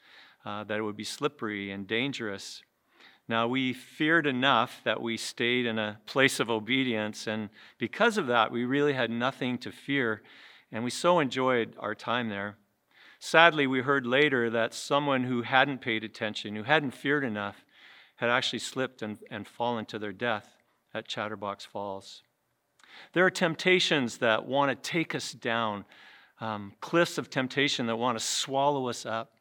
uh, 0.46 0.63
that 0.63 0.79
it 0.79 0.82
would 0.82 0.98
be 0.98 1.03
slippery 1.03 1.70
and 1.70 1.86
dangerous. 1.86 2.63
Now, 3.29 3.48
we 3.48 3.72
feared 3.72 4.25
enough 4.25 4.82
that 4.84 5.00
we 5.00 5.17
stayed 5.17 5.67
in 5.67 5.77
a 5.77 6.00
place 6.08 6.39
of 6.39 6.50
obedience, 6.50 7.27
and 7.27 7.50
because 7.77 8.17
of 8.17 8.25
that, 8.27 8.51
we 8.51 8.65
really 8.65 8.93
had 8.93 9.12
nothing 9.12 9.60
to 9.60 9.72
fear, 9.72 10.24
and 10.72 10.84
we 10.84 10.89
so 10.89 11.20
enjoyed 11.20 11.75
our 11.77 11.93
time 11.93 12.29
there. 12.29 12.58
Sadly, 13.25 13.68
we 13.68 13.80
heard 13.80 14.06
later 14.06 14.50
that 14.50 14.74
someone 14.74 15.24
who 15.24 15.44
hadn't 15.44 15.80
paid 15.80 16.03
attention, 16.03 16.58
who 16.58 16.63
hadn't 16.63 16.92
feared 16.92 17.24
enough, 17.24 17.63
had 18.18 18.30
actually 18.30 18.60
slipped 18.60 19.01
and, 19.01 19.18
and 19.32 19.48
fallen 19.48 19.86
to 19.86 19.98
their 19.98 20.12
death 20.12 20.58
at 20.94 21.08
Chatterbox 21.08 21.63
Falls. 21.63 22.22
There 23.13 23.25
are 23.25 23.32
temptations 23.32 24.18
that 24.18 24.46
want 24.46 24.72
to 24.72 24.89
take 24.92 25.15
us 25.15 25.32
down, 25.32 25.86
um, 26.42 26.74
cliffs 26.82 27.18
of 27.18 27.30
temptation 27.30 27.86
that 27.86 27.96
want 27.96 28.20
to 28.20 28.24
swallow 28.24 28.89
us 28.89 29.06
up. 29.06 29.32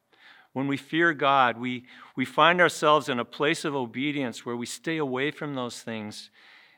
When 0.52 0.68
we 0.68 0.76
fear 0.76 1.12
God, 1.12 1.58
we, 1.58 1.84
we 2.14 2.24
find 2.24 2.60
ourselves 2.60 3.08
in 3.08 3.18
a 3.18 3.24
place 3.24 3.64
of 3.64 3.74
obedience 3.74 4.46
where 4.46 4.56
we 4.56 4.64
stay 4.64 4.98
away 4.98 5.32
from 5.32 5.54
those 5.56 5.82
things 5.82 6.30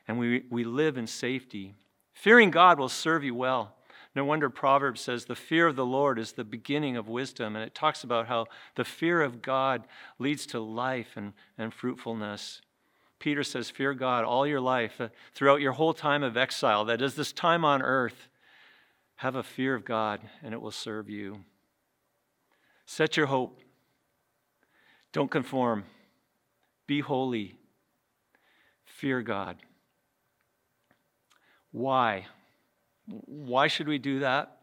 and 0.08 0.18
we, 0.18 0.44
we 0.49 0.64
live 0.64 0.96
in 0.96 1.06
safety. 1.06 1.75
Fearing 2.14 2.50
God 2.50 2.78
will 2.78 2.88
serve 2.88 3.23
you 3.23 3.34
well. 3.34 3.76
No 4.14 4.25
wonder 4.25 4.49
Proverbs 4.49 5.00
says 5.00 5.25
the 5.25 5.35
fear 5.35 5.66
of 5.66 5.76
the 5.76 5.85
Lord 5.85 6.18
is 6.18 6.33
the 6.33 6.44
beginning 6.44 6.97
of 6.97 7.09
wisdom. 7.09 7.56
And 7.56 7.64
it 7.64 7.75
talks 7.75 8.04
about 8.04 8.28
how 8.28 8.47
the 8.76 8.85
fear 8.85 9.21
of 9.21 9.42
God 9.42 9.85
leads 10.18 10.47
to 10.47 10.61
life 10.61 11.12
and, 11.16 11.33
and 11.59 11.75
fruitfulness. 11.75 12.61
Peter 13.18 13.42
says, 13.42 13.71
Fear 13.71 13.94
God 13.94 14.25
all 14.25 14.47
your 14.47 14.61
life, 14.61 15.00
uh, 15.00 15.09
throughout 15.35 15.61
your 15.61 15.73
whole 15.73 15.94
time 15.94 16.23
of 16.23 16.37
exile, 16.37 16.85
that 16.85 17.02
is, 17.02 17.14
this 17.14 17.33
time 17.33 17.64
on 17.64 17.83
earth. 17.83 18.28
Have 19.16 19.37
a 19.37 19.42
fear 19.42 19.75
of 19.75 19.85
God, 19.85 20.21
and 20.42 20.52
it 20.52 20.61
will 20.61 20.71
serve 20.71 21.09
you. 21.09 21.44
Set 22.85 23.16
your 23.16 23.26
hope. 23.26 23.61
Don't 25.12 25.30
conform. 25.30 25.85
Be 26.87 27.00
holy. 27.00 27.56
Fear 28.85 29.23
God. 29.23 29.56
Why? 31.71 32.26
Why 33.06 33.68
should 33.68 33.88
we 33.88 33.99
do 33.99 34.20
that? 34.20 34.58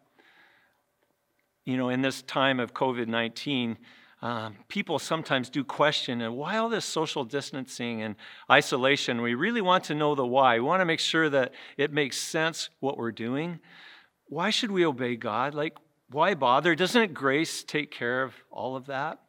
You 1.66 1.78
know, 1.78 1.90
in 1.90 2.02
this 2.02 2.22
time 2.24 2.60
of 2.60 2.74
COVID 2.74 3.08
19, 3.08 3.78
um, 4.24 4.56
people 4.68 5.00
sometimes 5.00 5.50
do 5.50 5.64
question 5.64 6.22
and 6.22 6.36
why 6.36 6.58
all 6.58 6.70
this 6.70 6.86
social 6.86 7.24
distancing 7.24 8.02
and 8.02 8.16
isolation? 8.50 9.22
We 9.22 9.34
really 9.34 9.62
want 9.62 9.86
to 9.86 9.96
know 9.96 10.14
the 10.14 10.26
why. 10.26 10.56
We 10.56 10.62
want 10.62 10.82
to 10.82 10.86
make 10.86 11.00
sure 11.00 11.30
that 11.30 11.54
it 11.78 11.92
makes 11.92 12.18
sense 12.18 12.70
what 12.80 12.98
we're 12.98 13.12
doing. 13.12 13.60
Why 14.28 14.52
should 14.52 14.72
we 14.72 14.86
obey 14.86 15.16
god? 15.16 15.56
Like 15.56 15.78
why 16.12 16.36
bother? 16.36 16.76
Doesn't 16.76 17.14
grace 17.14 17.64
take 17.64 17.90
care 17.90 18.24
of 18.24 18.36
all 18.52 18.76
of 18.76 18.88
that? 18.88 19.20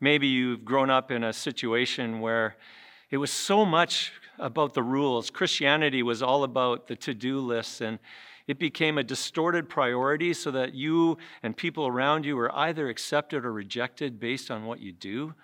Maybe 0.00 0.28
you've 0.28 0.64
grown 0.64 0.88
up 0.88 1.10
in 1.10 1.24
a 1.24 1.32
situation 1.32 2.20
where 2.20 2.56
it 3.10 3.18
was 3.18 3.30
so 3.30 3.64
much 3.64 4.12
about 4.38 4.72
the 4.74 4.82
rules. 4.82 5.30
Christianity 5.30 6.02
was 6.02 6.22
all 6.22 6.44
about 6.44 6.86
the 6.86 6.96
to-do 6.96 7.38
lists 7.40 7.80
and 7.80 7.98
it 8.46 8.58
became 8.58 8.98
a 8.98 9.04
distorted 9.04 9.68
priority 9.68 10.32
so 10.34 10.50
that 10.50 10.74
you 10.74 11.18
and 11.42 11.56
people 11.56 11.86
around 11.86 12.24
you 12.24 12.38
are 12.38 12.54
either 12.54 12.88
accepted 12.88 13.44
or 13.44 13.52
rejected 13.52 14.18
based 14.18 14.50
on 14.50 14.64
what 14.64 14.80
you 14.80 14.92
do. 14.92 15.34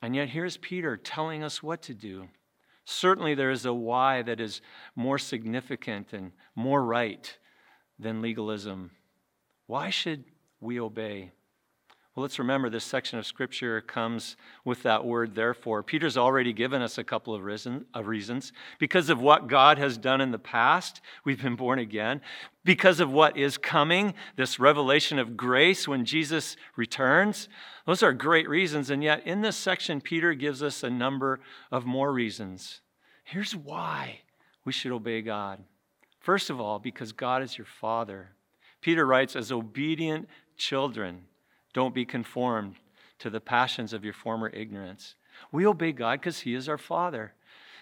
And 0.00 0.14
yet, 0.14 0.28
here's 0.28 0.56
Peter 0.56 0.96
telling 0.96 1.42
us 1.42 1.62
what 1.62 1.82
to 1.82 1.94
do. 1.94 2.28
Certainly, 2.84 3.34
there 3.34 3.50
is 3.50 3.66
a 3.66 3.74
why 3.74 4.22
that 4.22 4.40
is 4.40 4.60
more 4.94 5.18
significant 5.18 6.12
and 6.12 6.32
more 6.54 6.84
right 6.84 7.36
than 7.98 8.22
legalism. 8.22 8.92
Why 9.66 9.90
should 9.90 10.24
we 10.60 10.80
obey? 10.80 11.32
Well, 12.18 12.24
let's 12.24 12.40
remember 12.40 12.68
this 12.68 12.82
section 12.82 13.20
of 13.20 13.26
Scripture 13.26 13.80
comes 13.80 14.36
with 14.64 14.82
that 14.82 15.04
word, 15.04 15.36
therefore. 15.36 15.84
Peter's 15.84 16.16
already 16.16 16.52
given 16.52 16.82
us 16.82 16.98
a 16.98 17.04
couple 17.04 17.32
of, 17.32 17.44
reason, 17.44 17.84
of 17.94 18.08
reasons. 18.08 18.52
Because 18.80 19.08
of 19.08 19.20
what 19.20 19.46
God 19.46 19.78
has 19.78 19.96
done 19.96 20.20
in 20.20 20.32
the 20.32 20.36
past, 20.40 21.00
we've 21.24 21.40
been 21.40 21.54
born 21.54 21.78
again. 21.78 22.20
Because 22.64 22.98
of 22.98 23.12
what 23.12 23.36
is 23.36 23.56
coming, 23.56 24.14
this 24.34 24.58
revelation 24.58 25.20
of 25.20 25.36
grace 25.36 25.86
when 25.86 26.04
Jesus 26.04 26.56
returns. 26.74 27.48
Those 27.86 28.02
are 28.02 28.12
great 28.12 28.48
reasons. 28.48 28.90
And 28.90 29.04
yet, 29.04 29.24
in 29.24 29.42
this 29.42 29.56
section, 29.56 30.00
Peter 30.00 30.34
gives 30.34 30.60
us 30.60 30.82
a 30.82 30.90
number 30.90 31.38
of 31.70 31.86
more 31.86 32.12
reasons. 32.12 32.80
Here's 33.22 33.54
why 33.54 34.22
we 34.64 34.72
should 34.72 34.90
obey 34.90 35.22
God. 35.22 35.62
First 36.18 36.50
of 36.50 36.60
all, 36.60 36.80
because 36.80 37.12
God 37.12 37.44
is 37.44 37.56
your 37.56 37.68
Father. 37.80 38.30
Peter 38.80 39.06
writes, 39.06 39.36
as 39.36 39.52
obedient 39.52 40.28
children. 40.56 41.20
Don't 41.78 41.94
be 41.94 42.04
conformed 42.04 42.74
to 43.20 43.30
the 43.30 43.38
passions 43.38 43.92
of 43.92 44.02
your 44.02 44.12
former 44.12 44.48
ignorance. 44.48 45.14
We 45.52 45.64
obey 45.64 45.92
God 45.92 46.18
because 46.18 46.40
He 46.40 46.56
is 46.56 46.68
our 46.68 46.76
Father. 46.76 47.34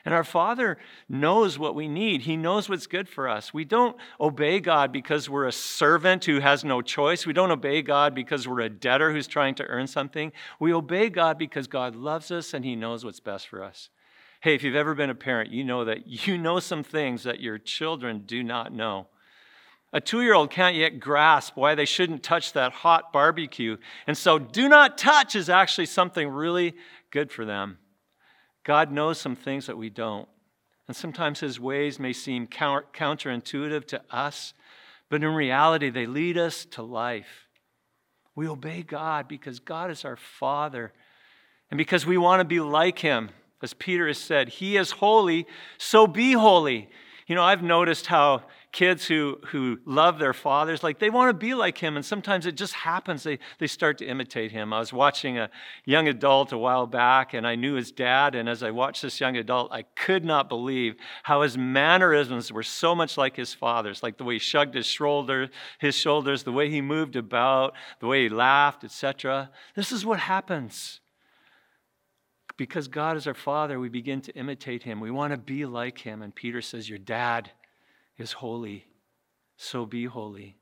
And 0.04 0.12
our 0.12 0.22
Father 0.22 0.76
knows 1.08 1.58
what 1.58 1.74
we 1.74 1.88
need. 1.88 2.20
He 2.20 2.36
knows 2.36 2.68
what's 2.68 2.86
good 2.86 3.08
for 3.08 3.26
us. 3.26 3.54
We 3.54 3.64
don't 3.64 3.96
obey 4.20 4.60
God 4.60 4.92
because 4.92 5.30
we're 5.30 5.46
a 5.46 5.50
servant 5.52 6.26
who 6.26 6.40
has 6.40 6.62
no 6.62 6.82
choice. 6.82 7.24
We 7.24 7.32
don't 7.32 7.50
obey 7.50 7.80
God 7.80 8.14
because 8.14 8.46
we're 8.46 8.60
a 8.60 8.68
debtor 8.68 9.12
who's 9.12 9.26
trying 9.26 9.54
to 9.54 9.64
earn 9.64 9.86
something. 9.86 10.30
We 10.60 10.74
obey 10.74 11.08
God 11.08 11.38
because 11.38 11.66
God 11.66 11.96
loves 11.96 12.30
us 12.30 12.52
and 12.52 12.66
He 12.66 12.76
knows 12.76 13.02
what's 13.02 13.20
best 13.20 13.48
for 13.48 13.64
us. 13.64 13.88
Hey, 14.42 14.54
if 14.54 14.62
you've 14.62 14.76
ever 14.76 14.94
been 14.94 15.08
a 15.08 15.14
parent, 15.14 15.52
you 15.52 15.64
know 15.64 15.86
that 15.86 16.06
you 16.06 16.36
know 16.36 16.60
some 16.60 16.82
things 16.82 17.22
that 17.22 17.40
your 17.40 17.56
children 17.56 18.24
do 18.26 18.42
not 18.42 18.74
know. 18.74 19.06
A 19.93 20.00
two 20.00 20.23
year 20.23 20.35
old 20.35 20.50
can't 20.50 20.76
yet 20.76 21.00
grasp 21.00 21.57
why 21.57 21.75
they 21.75 21.85
shouldn't 21.85 22.23
touch 22.23 22.52
that 22.52 22.73
hot 22.73 23.12
barbecue. 23.12 23.76
And 24.07 24.16
so, 24.16 24.38
do 24.38 24.69
not 24.69 24.99
touch 24.99 25.35
is 25.35 25.49
actually 25.49 25.87
something 25.87 26.28
really 26.28 26.75
good 27.11 27.31
for 27.31 27.45
them. 27.45 27.78
God 28.64 28.90
knows 28.90 29.19
some 29.19 29.37
things 29.37 29.66
that 29.66 29.78
we 29.78 29.90
don't. 29.90 30.28
And 30.88 30.97
sometimes 30.97 31.40
his 31.40 31.59
ways 31.59 31.99
may 31.99 32.12
seem 32.12 32.47
counter- 32.47 32.87
counterintuitive 32.93 33.87
to 33.87 34.02
us, 34.11 34.55
but 35.09 35.23
in 35.23 35.35
reality, 35.35 35.90
they 35.90 36.07
lead 36.07 36.37
us 36.37 36.64
to 36.73 36.83
life. 36.83 37.49
We 38.35 38.49
obey 38.49 38.83
God 38.83 39.28
because 39.28 39.61
God 39.61 39.90
is 39.90 40.05
our 40.05 40.16
Father 40.16 40.93
and 41.71 41.78
because 41.78 42.07
we 42.07 42.19
want 42.19 42.40
to 42.40 42.45
be 42.45 42.61
like 42.61 42.99
him. 42.99 43.31
As 43.62 43.73
Peter 43.73 44.07
has 44.07 44.19
said, 44.19 44.49
He 44.49 44.76
is 44.76 44.90
holy, 44.93 45.47
so 45.78 46.07
be 46.07 46.33
holy. 46.33 46.88
You 47.26 47.35
know, 47.35 47.43
I've 47.43 47.62
noticed 47.62 48.07
how 48.07 48.43
kids 48.76 49.06
who, 49.06 49.38
who 49.47 49.78
love 49.87 50.18
their 50.18 50.35
fathers, 50.35 50.83
like 50.83 50.99
they 50.99 51.09
want 51.09 51.30
to 51.30 51.33
be 51.33 51.54
like 51.54 51.78
him. 51.78 51.97
And 51.97 52.04
sometimes 52.04 52.45
it 52.45 52.56
just 52.56 52.75
happens. 52.75 53.23
They, 53.23 53.38
they 53.59 53.66
start 53.66 53.97
to 53.99 54.04
imitate 54.04 54.52
him. 54.52 54.71
I 54.71 54.80
was 54.80 54.92
watching 54.92 55.38
a 55.38 55.49
young 55.87 56.09
adult 56.09 56.52
a 56.52 56.59
while 56.59 56.87
back 56.87 57.33
and 57.33 57.47
I 57.47 57.54
knew 57.54 57.73
his 57.73 57.90
dad. 57.90 58.35
And 58.35 58.50
as 58.50 58.62
I 58.62 58.71
watched 58.73 59.00
this 59.00 59.18
young 59.18 59.35
adult, 59.38 59.73
I 59.73 59.80
could 59.80 60.26
not 60.26 60.50
believe 60.50 60.97
how 61.23 61.40
his 61.40 61.56
mannerisms 61.56 62.52
were 62.52 62.62
so 62.62 62.95
much 62.95 63.16
like 63.16 63.35
his 63.35 63.54
father's, 63.54 64.02
like 64.02 64.18
the 64.18 64.25
way 64.25 64.35
he 64.35 64.38
shrugged 64.38 64.75
his 64.75 64.85
shoulder, 64.85 65.49
his 65.78 65.95
shoulders, 65.95 66.42
the 66.42 66.52
way 66.52 66.68
he 66.68 66.83
moved 66.83 67.16
about, 67.16 67.73
the 68.00 68.06
way 68.06 68.25
he 68.25 68.28
laughed, 68.28 68.85
etc. 68.85 69.50
This 69.75 69.90
is 69.90 70.04
what 70.04 70.21
happens. 70.21 71.00
Because 72.59 72.88
God 72.88 73.16
is 73.16 73.26
our 73.26 73.33
Father, 73.33 73.80
we 73.80 73.88
begin 73.88 74.21
to 74.23 74.35
imitate 74.35 74.83
Him. 74.83 75.00
We 75.00 75.11
want 75.11 75.33
to 75.33 75.38
be 75.38 75.66
like 75.66 75.99
Him. 75.99 76.23
And 76.23 76.35
Peter 76.35 76.62
says, 76.62 76.88
Your 76.88 76.99
dad 76.99 77.50
is 78.18 78.32
holy, 78.32 78.87
so 79.56 79.87
be 79.87 80.06
holy. 80.06 80.56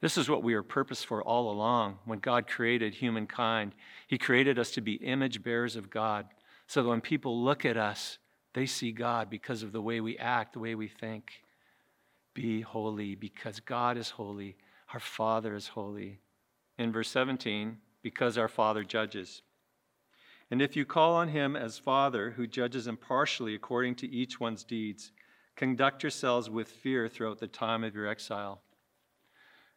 This 0.00 0.18
is 0.18 0.28
what 0.28 0.42
we 0.42 0.54
are 0.54 0.62
purposed 0.62 1.06
for 1.06 1.22
all 1.22 1.50
along. 1.50 1.98
When 2.04 2.18
God 2.18 2.46
created 2.46 2.94
humankind, 2.94 3.74
He 4.06 4.18
created 4.18 4.58
us 4.58 4.70
to 4.72 4.80
be 4.80 4.94
image 4.94 5.42
bearers 5.42 5.76
of 5.76 5.90
God. 5.90 6.26
So 6.66 6.82
that 6.82 6.88
when 6.88 7.00
people 7.00 7.42
look 7.42 7.64
at 7.64 7.76
us, 7.76 8.18
they 8.54 8.66
see 8.66 8.92
God 8.92 9.28
because 9.28 9.62
of 9.62 9.72
the 9.72 9.82
way 9.82 10.00
we 10.00 10.16
act, 10.18 10.52
the 10.52 10.60
way 10.60 10.74
we 10.74 10.88
think. 10.88 11.42
Be 12.34 12.60
holy 12.60 13.14
because 13.14 13.60
God 13.60 13.96
is 13.96 14.10
holy, 14.10 14.56
our 14.92 15.00
Father 15.00 15.54
is 15.54 15.68
holy. 15.68 16.20
In 16.78 16.92
verse 16.92 17.08
17, 17.10 17.78
because 18.02 18.36
our 18.36 18.48
Father 18.48 18.84
judges. 18.84 19.42
And 20.50 20.60
if 20.60 20.76
you 20.76 20.84
call 20.84 21.14
on 21.14 21.28
him 21.28 21.56
as 21.56 21.78
Father, 21.78 22.30
who 22.30 22.46
judges 22.46 22.86
impartially 22.86 23.54
according 23.54 23.94
to 23.96 24.10
each 24.10 24.38
one's 24.38 24.64
deeds, 24.64 25.12
Conduct 25.56 26.02
yourselves 26.02 26.50
with 26.50 26.68
fear 26.68 27.08
throughout 27.08 27.38
the 27.38 27.46
time 27.46 27.84
of 27.84 27.94
your 27.94 28.08
exile. 28.08 28.60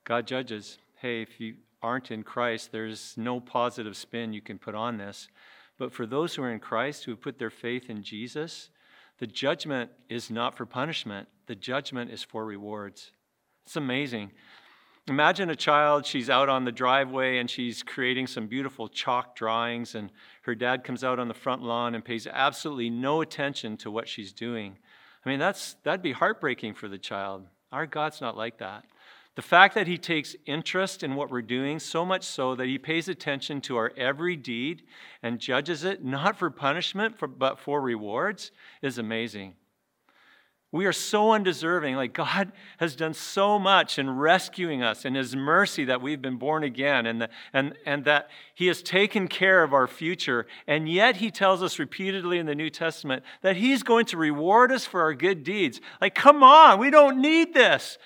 God 0.04 0.26
judges. 0.26 0.80
Hey, 0.96 1.22
if 1.22 1.40
you 1.40 1.56
aren't 1.82 2.10
in 2.10 2.24
Christ, 2.24 2.72
there's 2.72 3.14
no 3.18 3.40
positive 3.40 3.96
spin 3.96 4.34
you 4.34 4.42
can 4.42 4.58
put 4.58 4.74
on 4.74 4.98
this. 4.98 5.28
But 5.78 5.94
for 5.94 6.08
those 6.08 6.34
who 6.34 6.44
are 6.44 6.52
in 6.52 6.60
Christ, 6.60 7.04
who 7.04 7.12
have 7.12 7.22
put 7.22 7.38
their 7.38 7.52
faith 7.52 7.90
in 7.90 8.02
Jesus, 8.02 8.70
the 9.20 9.28
judgment 9.28 9.92
is 10.10 10.32
not 10.32 10.58
for 10.58 10.66
punishment, 10.66 11.28
the 11.46 11.56
judgment 11.56 12.12
is 12.12 12.24
for 12.24 12.46
rewards. 12.46 13.12
It's 13.66 13.76
amazing. 13.76 14.32
Imagine 15.08 15.50
a 15.50 15.56
child, 15.56 16.06
she's 16.06 16.30
out 16.30 16.50
on 16.50 16.66
the 16.66 16.72
driveway 16.72 17.38
and 17.38 17.50
she's 17.50 17.82
creating 17.82 18.28
some 18.28 18.48
beautiful 18.48 18.90
chalk 18.90 19.36
drawings, 19.36 19.96
and 19.96 20.12
her 20.42 20.56
dad 20.56 20.84
comes 20.84 21.04
out 21.04 21.20
on 21.20 21.28
the 21.28 21.34
front 21.34 21.62
lawn 21.62 21.96
and 21.96 22.04
pays 22.04 22.28
absolutely 22.28 22.90
no 22.90 23.22
attention 23.22 23.78
to 23.78 23.92
what 23.92 24.08
she's 24.08 24.34
doing. 24.34 24.78
I 25.28 25.30
mean, 25.30 25.40
that's, 25.40 25.76
that'd 25.84 26.02
be 26.02 26.14
heartbreaking 26.14 26.76
for 26.76 26.88
the 26.88 26.98
child. 26.98 27.46
Our 27.74 27.86
God's 27.86 28.22
not 28.22 28.38
like 28.38 28.60
that. 28.60 28.86
The 29.36 29.42
fact 29.42 29.76
that 29.76 29.86
he 29.86 29.98
takes 29.98 30.38
interest 30.46 31.04
in 31.04 31.16
what 31.16 31.30
we're 31.30 31.42
doing, 31.42 31.80
so 31.80 32.06
much 32.06 32.24
so 32.24 32.56
that 32.56 32.68
he 32.68 32.78
pays 32.78 33.10
attention 33.10 33.60
to 33.64 33.76
our 33.76 33.92
every 33.98 34.38
deed 34.38 34.84
and 35.22 35.38
judges 35.38 35.84
it, 35.84 36.02
not 36.02 36.38
for 36.38 36.50
punishment, 36.50 37.18
but 37.38 37.60
for 37.60 37.82
rewards, 37.82 38.52
is 38.82 39.00
amazing. 39.00 39.56
We 40.72 40.86
are 40.86 40.94
so 40.94 41.32
undeserving. 41.32 41.96
Like 41.96 42.14
God 42.14 42.52
has 42.78 42.96
done 42.96 43.14
so 43.14 43.58
much 43.58 43.98
in 43.98 44.10
rescuing 44.10 44.84
us 44.84 45.06
in 45.06 45.16
His 45.16 45.36
mercy 45.36 45.86
that 45.86 46.02
we've 46.02 46.22
been 46.22 46.38
born 46.38 46.64
again 46.64 47.06
and, 47.06 47.22
the, 47.22 47.30
and, 47.54 47.74
and 47.86 48.04
that 48.06 48.30
He 48.54 48.68
has 48.68 48.82
taken 48.82 49.28
care 49.28 49.64
of 49.64 49.74
our 49.74 49.88
future. 49.88 50.46
And 50.68 50.90
yet 50.90 51.18
He 51.18 51.32
tells 51.32 51.64
us 51.64 51.80
repeatedly 51.80 52.38
in 52.38 52.46
the 52.46 52.56
New 52.56 52.70
Testament 52.70 53.24
that 53.42 53.56
He's 53.56 53.82
going 53.82 54.06
to 54.08 54.18
reward 54.18 54.72
us 54.72 54.86
for 54.86 55.02
our 55.02 55.14
good 55.14 55.44
deeds. 55.44 55.80
Like, 56.02 56.16
come 56.16 56.44
on, 56.44 56.80
we 56.80 56.90
don't 56.90 57.22
need 57.22 57.54
this. 57.54 57.98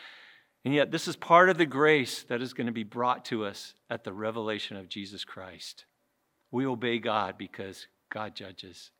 And 0.64 0.76
yet, 0.76 0.92
this 0.92 1.08
is 1.08 1.16
part 1.16 1.50
of 1.50 1.58
the 1.58 1.66
grace 1.66 2.22
that 2.30 2.44
is 2.44 2.54
going 2.54 2.68
to 2.68 2.74
be 2.74 2.84
brought 2.84 3.26
to 3.26 3.46
us 3.46 3.74
at 3.90 4.04
the 4.04 4.14
revelation 4.14 4.78
of 4.78 4.90
Jesus 4.90 5.26
Christ. 5.26 5.86
We 6.52 6.68
obey 6.68 7.00
God 7.00 7.36
because 7.40 7.88
God 8.12 8.36
judges. 8.36 8.92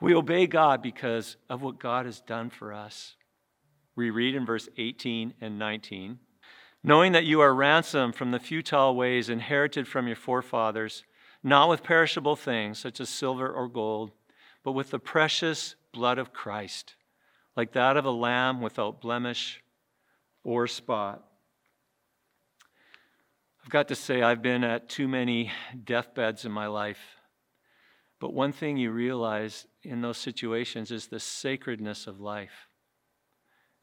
We 0.00 0.14
obey 0.14 0.46
God 0.46 0.82
because 0.82 1.36
of 1.48 1.62
what 1.62 1.78
God 1.78 2.06
has 2.06 2.20
done 2.20 2.50
for 2.50 2.72
us. 2.72 3.16
We 3.96 4.10
read 4.10 4.34
in 4.34 4.46
verse 4.46 4.68
18 4.76 5.34
and 5.40 5.58
19 5.58 6.18
knowing 6.82 7.12
that 7.12 7.24
you 7.24 7.40
are 7.40 7.54
ransomed 7.54 8.14
from 8.14 8.30
the 8.30 8.38
futile 8.38 8.94
ways 8.94 9.28
inherited 9.28 9.88
from 9.88 10.06
your 10.06 10.16
forefathers, 10.16 11.04
not 11.42 11.68
with 11.68 11.82
perishable 11.82 12.36
things 12.36 12.78
such 12.78 13.00
as 13.00 13.08
silver 13.08 13.50
or 13.50 13.68
gold, 13.68 14.10
but 14.62 14.72
with 14.72 14.90
the 14.90 14.98
precious 14.98 15.74
blood 15.92 16.18
of 16.18 16.32
Christ, 16.32 16.94
like 17.56 17.72
that 17.72 17.96
of 17.96 18.04
a 18.04 18.10
lamb 18.10 18.60
without 18.60 19.00
blemish 19.00 19.62
or 20.44 20.66
spot. 20.66 21.24
I've 23.62 23.70
got 23.70 23.88
to 23.88 23.94
say, 23.94 24.22
I've 24.22 24.40
been 24.40 24.64
at 24.64 24.88
too 24.88 25.08
many 25.08 25.52
deathbeds 25.84 26.44
in 26.44 26.52
my 26.52 26.68
life. 26.68 27.17
But 28.20 28.34
one 28.34 28.52
thing 28.52 28.76
you 28.76 28.90
realize 28.90 29.66
in 29.82 30.00
those 30.00 30.18
situations 30.18 30.90
is 30.90 31.06
the 31.06 31.20
sacredness 31.20 32.06
of 32.06 32.20
life. 32.20 32.68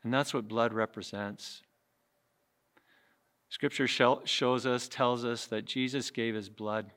And 0.04 0.14
that's 0.14 0.34
what 0.34 0.48
blood 0.48 0.74
represents. 0.74 1.62
Scripture 3.50 3.88
shows 3.88 4.66
us, 4.66 4.88
tells 4.88 5.24
us 5.24 5.46
that 5.48 5.66
Jesus 5.66 6.12
gave 6.12 6.36
his 6.36 6.50
blood 6.50 6.92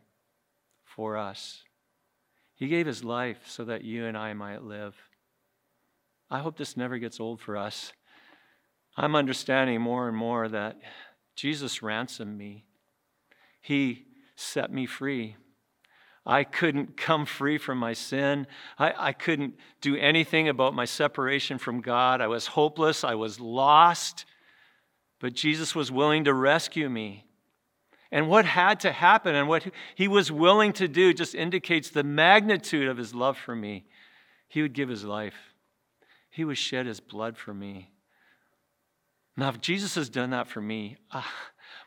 for 0.84 1.16
us. 1.16 1.62
He 2.56 2.66
gave 2.66 2.86
his 2.86 3.04
life 3.04 3.42
so 3.46 3.64
that 3.64 3.84
you 3.84 4.06
and 4.06 4.16
I 4.16 4.34
might 4.34 4.64
live. 4.64 4.96
I 6.28 6.40
hope 6.40 6.56
this 6.56 6.76
never 6.76 6.98
gets 6.98 7.20
old 7.20 7.40
for 7.40 7.56
us. 7.56 7.92
I'm 8.96 9.14
understanding 9.14 9.80
more 9.80 10.08
and 10.08 10.16
more 10.16 10.48
that 10.48 10.76
Jesus 11.36 11.82
ransomed 11.82 12.36
me, 12.36 12.64
He 13.60 14.06
set 14.34 14.72
me 14.72 14.86
free. 14.86 15.36
I 16.28 16.44
couldn't 16.44 16.98
come 16.98 17.24
free 17.24 17.56
from 17.56 17.78
my 17.78 17.94
sin. 17.94 18.46
I, 18.78 18.92
I 18.96 19.12
couldn't 19.14 19.54
do 19.80 19.96
anything 19.96 20.46
about 20.46 20.74
my 20.74 20.84
separation 20.84 21.56
from 21.56 21.80
God. 21.80 22.20
I 22.20 22.26
was 22.26 22.48
hopeless. 22.48 23.02
I 23.02 23.14
was 23.14 23.40
lost. 23.40 24.26
But 25.20 25.32
Jesus 25.32 25.74
was 25.74 25.90
willing 25.90 26.24
to 26.24 26.34
rescue 26.34 26.90
me. 26.90 27.24
And 28.12 28.28
what 28.28 28.44
had 28.44 28.80
to 28.80 28.92
happen 28.92 29.34
and 29.34 29.48
what 29.48 29.64
he 29.94 30.06
was 30.06 30.30
willing 30.30 30.74
to 30.74 30.86
do 30.86 31.14
just 31.14 31.34
indicates 31.34 31.88
the 31.88 32.04
magnitude 32.04 32.88
of 32.88 32.98
his 32.98 33.14
love 33.14 33.38
for 33.38 33.56
me. 33.56 33.86
He 34.48 34.60
would 34.60 34.74
give 34.74 34.90
his 34.90 35.04
life, 35.04 35.54
he 36.28 36.44
would 36.44 36.58
shed 36.58 36.84
his 36.84 37.00
blood 37.00 37.38
for 37.38 37.54
me. 37.54 37.90
Now, 39.34 39.48
if 39.48 39.60
Jesus 39.60 39.94
has 39.94 40.10
done 40.10 40.30
that 40.30 40.48
for 40.48 40.60
me, 40.60 40.96
uh, 41.10 41.22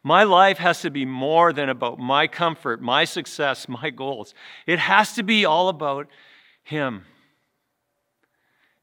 my 0.03 0.23
life 0.23 0.57
has 0.57 0.81
to 0.81 0.89
be 0.89 1.05
more 1.05 1.53
than 1.53 1.69
about 1.69 1.99
my 1.99 2.27
comfort, 2.27 2.81
my 2.81 3.05
success, 3.05 3.67
my 3.67 3.89
goals. 3.89 4.33
It 4.65 4.79
has 4.79 5.13
to 5.13 5.23
be 5.23 5.45
all 5.45 5.69
about 5.69 6.07
Him. 6.63 7.05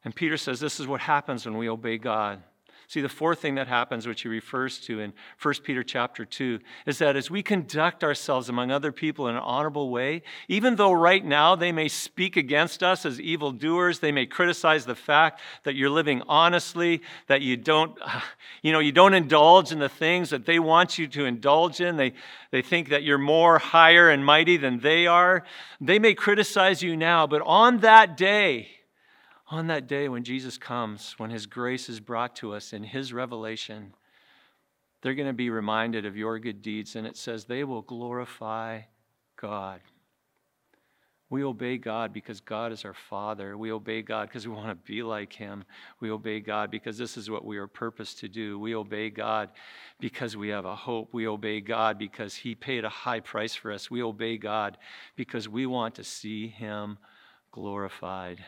And 0.05 0.15
Peter 0.15 0.37
says 0.37 0.61
this 0.61 0.81
is 0.81 0.87
what 0.87 1.01
happens 1.01 1.45
when 1.45 1.57
we 1.57 1.69
obey 1.69 1.99
God. 1.99 2.43
See, 2.89 3.03
the 3.03 3.09
fourth 3.11 3.41
thing 3.41 3.57
that 3.57 3.69
happens, 3.69 4.07
which 4.07 4.23
he 4.23 4.29
refers 4.29 4.79
to 4.81 4.99
in 4.99 5.13
1 5.43 5.55
Peter 5.63 5.83
chapter 5.83 6.25
2, 6.25 6.59
is 6.87 6.97
that 7.01 7.17
as 7.17 7.31
we 7.31 7.43
conduct 7.43 8.03
ourselves 8.03 8.49
among 8.49 8.71
other 8.71 8.93
people 8.93 9.29
in 9.29 9.37
an 9.37 9.43
honorable 9.43 9.91
way, 9.91 10.23
even 10.49 10.77
though 10.77 10.93
right 10.93 11.23
now 11.23 11.55
they 11.55 11.71
may 11.71 11.89
speak 11.89 12.39
against 12.39 12.83
us 12.83 13.05
as 13.05 13.21
evildoers, 13.21 13.99
they 13.99 14.11
may 14.11 14.25
criticize 14.25 14.87
the 14.87 14.95
fact 14.95 15.43
that 15.65 15.75
you're 15.75 15.91
living 15.91 16.23
honestly, 16.29 17.03
that 17.27 17.43
you 17.43 17.59
don't, 17.59 17.95
you 18.63 18.73
know, 18.73 18.79
you 18.79 18.93
don't 18.93 19.13
indulge 19.13 19.71
in 19.71 19.81
the 19.81 19.91
things 19.91 20.31
that 20.31 20.47
they 20.47 20.59
want 20.59 20.97
you 20.97 21.07
to 21.09 21.27
indulge 21.27 21.83
in. 21.83 21.99
They, 21.99 22.15
they 22.53 22.63
think 22.63 22.89
that 22.89 23.03
you're 23.03 23.19
more 23.19 23.59
higher 23.59 24.09
and 24.09 24.25
mighty 24.25 24.57
than 24.57 24.81
they 24.81 25.07
are. 25.07 25.45
They 25.79 25.99
may 25.99 26.15
criticize 26.15 26.83
you 26.83 26.97
now, 26.97 27.27
but 27.27 27.43
on 27.43 27.81
that 27.81 28.17
day, 28.17 28.78
on 29.51 29.67
that 29.69 29.87
day 29.87 30.09
when 30.09 30.25
Jesus 30.25 30.59
comes, 30.59 31.15
when 31.17 31.31
his 31.31 31.47
grace 31.47 31.89
is 31.89 32.01
brought 32.01 32.37
to 32.37 32.55
us 32.55 32.73
in 32.73 32.85
his 32.85 33.13
revelation, 33.13 33.95
they're 35.03 35.15
going 35.15 35.29
to 35.29 35.33
be 35.33 35.51
reminded 35.51 36.05
of 36.05 36.17
your 36.17 36.39
good 36.39 36.61
deeds. 36.63 36.97
And 36.97 37.07
it 37.07 37.17
says 37.17 37.45
they 37.45 37.65
will 37.65 37.83
glorify 37.83 38.83
God. 39.41 39.81
We 41.31 41.45
obey 41.45 41.77
God 41.77 42.15
because 42.15 42.41
God 42.41 42.73
is 42.73 42.87
our 42.87 42.95
Father. 42.95 43.57
We 43.57 43.71
obey 43.71 44.01
God 44.01 44.29
because 44.29 44.49
we 44.49 44.55
want 44.55 44.71
to 44.71 44.91
be 44.91 45.03
like 45.03 45.33
Him. 45.35 45.65
We 46.01 46.11
obey 46.11 46.41
God 46.41 46.71
because 46.71 46.97
this 46.97 47.19
is 47.19 47.29
what 47.29 47.45
we 47.45 47.59
are 47.59 47.67
purposed 47.67 48.21
to 48.21 48.29
do. 48.29 48.59
We 48.59 48.75
obey 48.75 49.11
God 49.11 49.51
because 50.01 50.39
we 50.39 50.49
have 50.49 50.65
a 50.65 50.75
hope. 50.75 51.13
We 51.13 51.27
obey 51.27 51.61
God 51.61 51.99
because 51.99 52.35
He 52.35 52.55
paid 52.55 52.85
a 52.85 52.89
high 52.89 53.21
price 53.21 53.55
for 53.55 53.71
us. 53.71 53.91
We 53.91 54.03
obey 54.03 54.39
God 54.39 54.79
because 55.17 55.51
we 55.51 55.67
want 55.67 55.97
to 55.97 56.05
see 56.05 56.49
Him 56.49 56.97
glorified. 57.53 58.43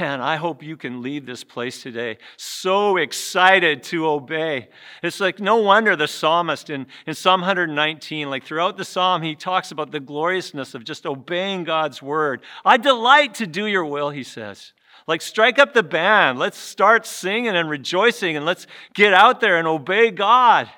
Man, 0.00 0.22
I 0.22 0.36
hope 0.36 0.62
you 0.62 0.78
can 0.78 1.02
leave 1.02 1.26
this 1.26 1.44
place 1.44 1.82
today 1.82 2.16
so 2.38 2.96
excited 2.96 3.82
to 3.84 4.08
obey. 4.08 4.68
It's 5.02 5.20
like 5.20 5.38
no 5.38 5.56
wonder 5.56 5.96
the 5.96 6.08
psalmist 6.08 6.70
in, 6.70 6.86
in 7.06 7.14
Psalm 7.14 7.42
119, 7.42 8.30
like 8.30 8.44
throughout 8.44 8.78
the 8.78 8.86
psalm, 8.86 9.20
he 9.20 9.34
talks 9.34 9.70
about 9.70 9.90
the 9.90 10.00
gloriousness 10.00 10.74
of 10.74 10.84
just 10.84 11.04
obeying 11.04 11.64
God's 11.64 12.00
word. 12.00 12.40
I 12.64 12.78
delight 12.78 13.34
to 13.34 13.46
do 13.46 13.66
your 13.66 13.84
will, 13.84 14.08
he 14.08 14.22
says. 14.22 14.72
Like, 15.06 15.20
strike 15.20 15.58
up 15.58 15.74
the 15.74 15.82
band. 15.82 16.38
Let's 16.38 16.58
start 16.58 17.04
singing 17.04 17.54
and 17.54 17.68
rejoicing 17.68 18.36
and 18.36 18.46
let's 18.46 18.66
get 18.94 19.12
out 19.12 19.40
there 19.40 19.58
and 19.58 19.68
obey 19.68 20.10
God. 20.10 20.70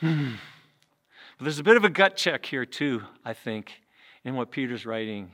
Hmm. 0.00 0.34
But 1.36 1.44
there's 1.44 1.58
a 1.58 1.64
bit 1.64 1.76
of 1.76 1.84
a 1.84 1.90
gut 1.90 2.16
check 2.16 2.46
here, 2.46 2.64
too, 2.64 3.02
I 3.24 3.34
think, 3.34 3.72
in 4.24 4.34
what 4.34 4.50
Peter's 4.50 4.86
writing. 4.86 5.32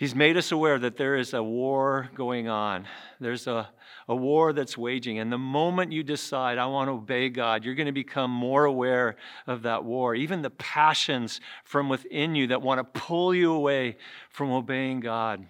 He's 0.00 0.14
made 0.14 0.38
us 0.38 0.50
aware 0.50 0.78
that 0.78 0.96
there 0.96 1.14
is 1.14 1.34
a 1.34 1.42
war 1.42 2.08
going 2.14 2.48
on. 2.48 2.86
There's 3.20 3.46
a, 3.46 3.68
a 4.08 4.16
war 4.16 4.54
that's 4.54 4.78
waging. 4.78 5.18
And 5.18 5.30
the 5.30 5.36
moment 5.36 5.92
you 5.92 6.02
decide, 6.02 6.56
I 6.56 6.64
want 6.64 6.88
to 6.88 6.92
obey 6.92 7.28
God, 7.28 7.66
you're 7.66 7.74
going 7.74 7.84
to 7.84 7.92
become 7.92 8.30
more 8.30 8.64
aware 8.64 9.16
of 9.46 9.60
that 9.64 9.84
war. 9.84 10.14
Even 10.14 10.40
the 10.40 10.48
passions 10.48 11.42
from 11.64 11.90
within 11.90 12.34
you 12.34 12.46
that 12.46 12.62
want 12.62 12.78
to 12.78 12.98
pull 12.98 13.34
you 13.34 13.52
away 13.52 13.98
from 14.30 14.50
obeying 14.52 15.00
God. 15.00 15.46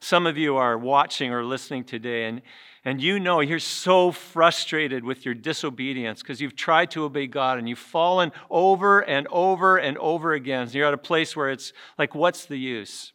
Some 0.00 0.26
of 0.26 0.36
you 0.36 0.56
are 0.56 0.76
watching 0.76 1.32
or 1.32 1.44
listening 1.44 1.84
today, 1.84 2.24
and, 2.24 2.42
and 2.84 3.00
you 3.00 3.20
know 3.20 3.38
you're 3.38 3.60
so 3.60 4.10
frustrated 4.10 5.04
with 5.04 5.24
your 5.24 5.34
disobedience 5.34 6.22
because 6.22 6.40
you've 6.40 6.56
tried 6.56 6.90
to 6.90 7.04
obey 7.04 7.28
God 7.28 7.56
and 7.56 7.68
you've 7.68 7.78
fallen 7.78 8.32
over 8.50 8.98
and 8.98 9.28
over 9.30 9.76
and 9.76 9.96
over 9.98 10.32
again. 10.32 10.68
You're 10.72 10.88
at 10.88 10.94
a 10.94 10.98
place 10.98 11.36
where 11.36 11.50
it's 11.50 11.72
like, 11.96 12.16
what's 12.16 12.46
the 12.46 12.58
use? 12.58 13.12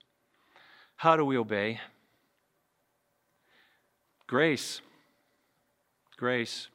How 0.95 1.15
do 1.15 1.25
we 1.25 1.37
obey? 1.37 1.79
Grace. 4.27 4.81
Grace. 6.17 6.67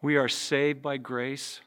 We 0.00 0.16
are 0.16 0.28
saved 0.28 0.80
by 0.80 0.96
grace. 0.96 1.60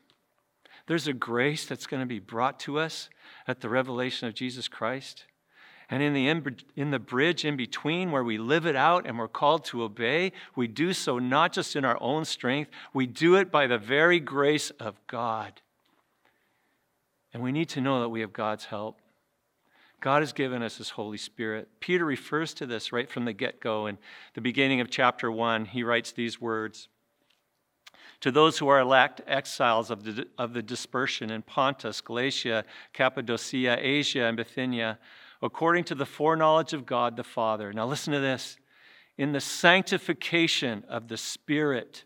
There's 0.87 1.07
a 1.07 1.13
grace 1.13 1.65
that's 1.65 1.87
going 1.87 2.01
to 2.01 2.07
be 2.07 2.19
brought 2.19 2.59
to 2.61 2.79
us 2.79 3.09
at 3.47 3.61
the 3.61 3.69
revelation 3.69 4.27
of 4.27 4.33
Jesus 4.33 4.67
Christ. 4.67 5.25
And 5.89 6.01
in 6.01 6.13
the, 6.13 6.55
in 6.77 6.91
the 6.91 6.99
bridge 6.99 7.43
in 7.43 7.57
between 7.57 8.11
where 8.11 8.23
we 8.23 8.37
live 8.37 8.65
it 8.65 8.77
out 8.77 9.05
and 9.05 9.19
we're 9.19 9.27
called 9.27 9.65
to 9.65 9.83
obey, 9.83 10.31
we 10.55 10.67
do 10.67 10.93
so 10.93 11.19
not 11.19 11.51
just 11.51 11.75
in 11.75 11.83
our 11.83 12.01
own 12.01 12.23
strength, 12.23 12.71
we 12.93 13.05
do 13.05 13.35
it 13.35 13.51
by 13.51 13.67
the 13.67 13.77
very 13.77 14.21
grace 14.21 14.69
of 14.79 14.95
God. 15.07 15.61
And 17.33 17.43
we 17.43 17.51
need 17.51 17.67
to 17.69 17.81
know 17.81 17.99
that 17.99 18.09
we 18.09 18.21
have 18.21 18.31
God's 18.31 18.65
help. 18.65 18.99
God 20.01 20.23
has 20.23 20.33
given 20.33 20.63
us 20.63 20.77
His 20.77 20.89
Holy 20.89 21.17
Spirit. 21.17 21.69
Peter 21.79 22.03
refers 22.03 22.53
to 22.55 22.65
this 22.65 22.91
right 22.91 23.09
from 23.09 23.25
the 23.25 23.33
get 23.33 23.61
go. 23.61 23.85
In 23.85 23.97
the 24.33 24.41
beginning 24.41 24.81
of 24.81 24.89
chapter 24.89 25.31
1, 25.31 25.65
he 25.65 25.83
writes 25.83 26.11
these 26.11 26.41
words 26.41 26.89
To 28.21 28.31
those 28.31 28.57
who 28.57 28.67
are 28.67 28.79
elect, 28.79 29.21
exiles 29.27 29.91
of 29.91 30.03
the, 30.03 30.27
of 30.37 30.53
the 30.53 30.63
dispersion 30.63 31.31
in 31.31 31.43
Pontus, 31.43 32.01
Galatia, 32.01 32.65
Cappadocia, 32.93 33.77
Asia, 33.79 34.25
and 34.25 34.35
Bithynia, 34.35 34.97
according 35.41 35.83
to 35.85 35.95
the 35.95 36.05
foreknowledge 36.05 36.73
of 36.73 36.85
God 36.85 37.15
the 37.15 37.23
Father. 37.23 37.71
Now 37.71 37.85
listen 37.85 38.11
to 38.11 38.19
this. 38.19 38.57
In 39.17 39.33
the 39.33 39.41
sanctification 39.41 40.83
of 40.89 41.07
the 41.07 41.17
Spirit 41.17 42.05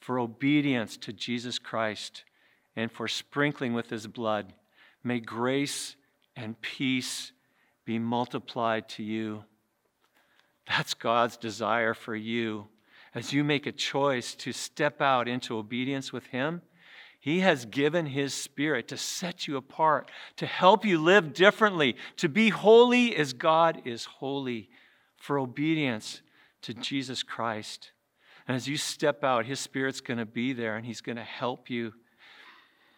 for 0.00 0.18
obedience 0.18 0.96
to 0.96 1.12
Jesus 1.12 1.58
Christ 1.58 2.24
and 2.76 2.92
for 2.92 3.08
sprinkling 3.08 3.72
with 3.72 3.90
his 3.90 4.06
blood. 4.06 4.52
May 5.02 5.20
grace 5.20 5.96
and 6.36 6.60
peace 6.60 7.32
be 7.86 7.98
multiplied 7.98 8.88
to 8.90 9.02
you. 9.02 9.44
That's 10.66 10.92
God's 10.92 11.36
desire 11.36 11.94
for 11.94 12.14
you. 12.14 12.66
As 13.14 13.32
you 13.32 13.44
make 13.44 13.66
a 13.66 13.72
choice 13.72 14.34
to 14.34 14.52
step 14.52 15.00
out 15.00 15.28
into 15.28 15.56
obedience 15.56 16.12
with 16.12 16.26
Him, 16.26 16.60
He 17.18 17.40
has 17.40 17.64
given 17.64 18.06
His 18.06 18.34
Spirit 18.34 18.88
to 18.88 18.98
set 18.98 19.48
you 19.48 19.56
apart, 19.56 20.10
to 20.36 20.44
help 20.44 20.84
you 20.84 20.98
live 20.98 21.32
differently, 21.32 21.96
to 22.16 22.28
be 22.28 22.50
holy 22.50 23.16
as 23.16 23.32
God 23.32 23.80
is 23.86 24.04
holy, 24.04 24.68
for 25.16 25.38
obedience 25.38 26.20
to 26.62 26.74
Jesus 26.74 27.22
Christ. 27.22 27.92
And 28.46 28.56
as 28.56 28.68
you 28.68 28.76
step 28.76 29.24
out, 29.24 29.46
His 29.46 29.60
Spirit's 29.60 30.00
going 30.00 30.18
to 30.18 30.26
be 30.26 30.52
there 30.52 30.76
and 30.76 30.84
He's 30.84 31.00
going 31.00 31.16
to 31.16 31.24
help 31.24 31.70
you. 31.70 31.94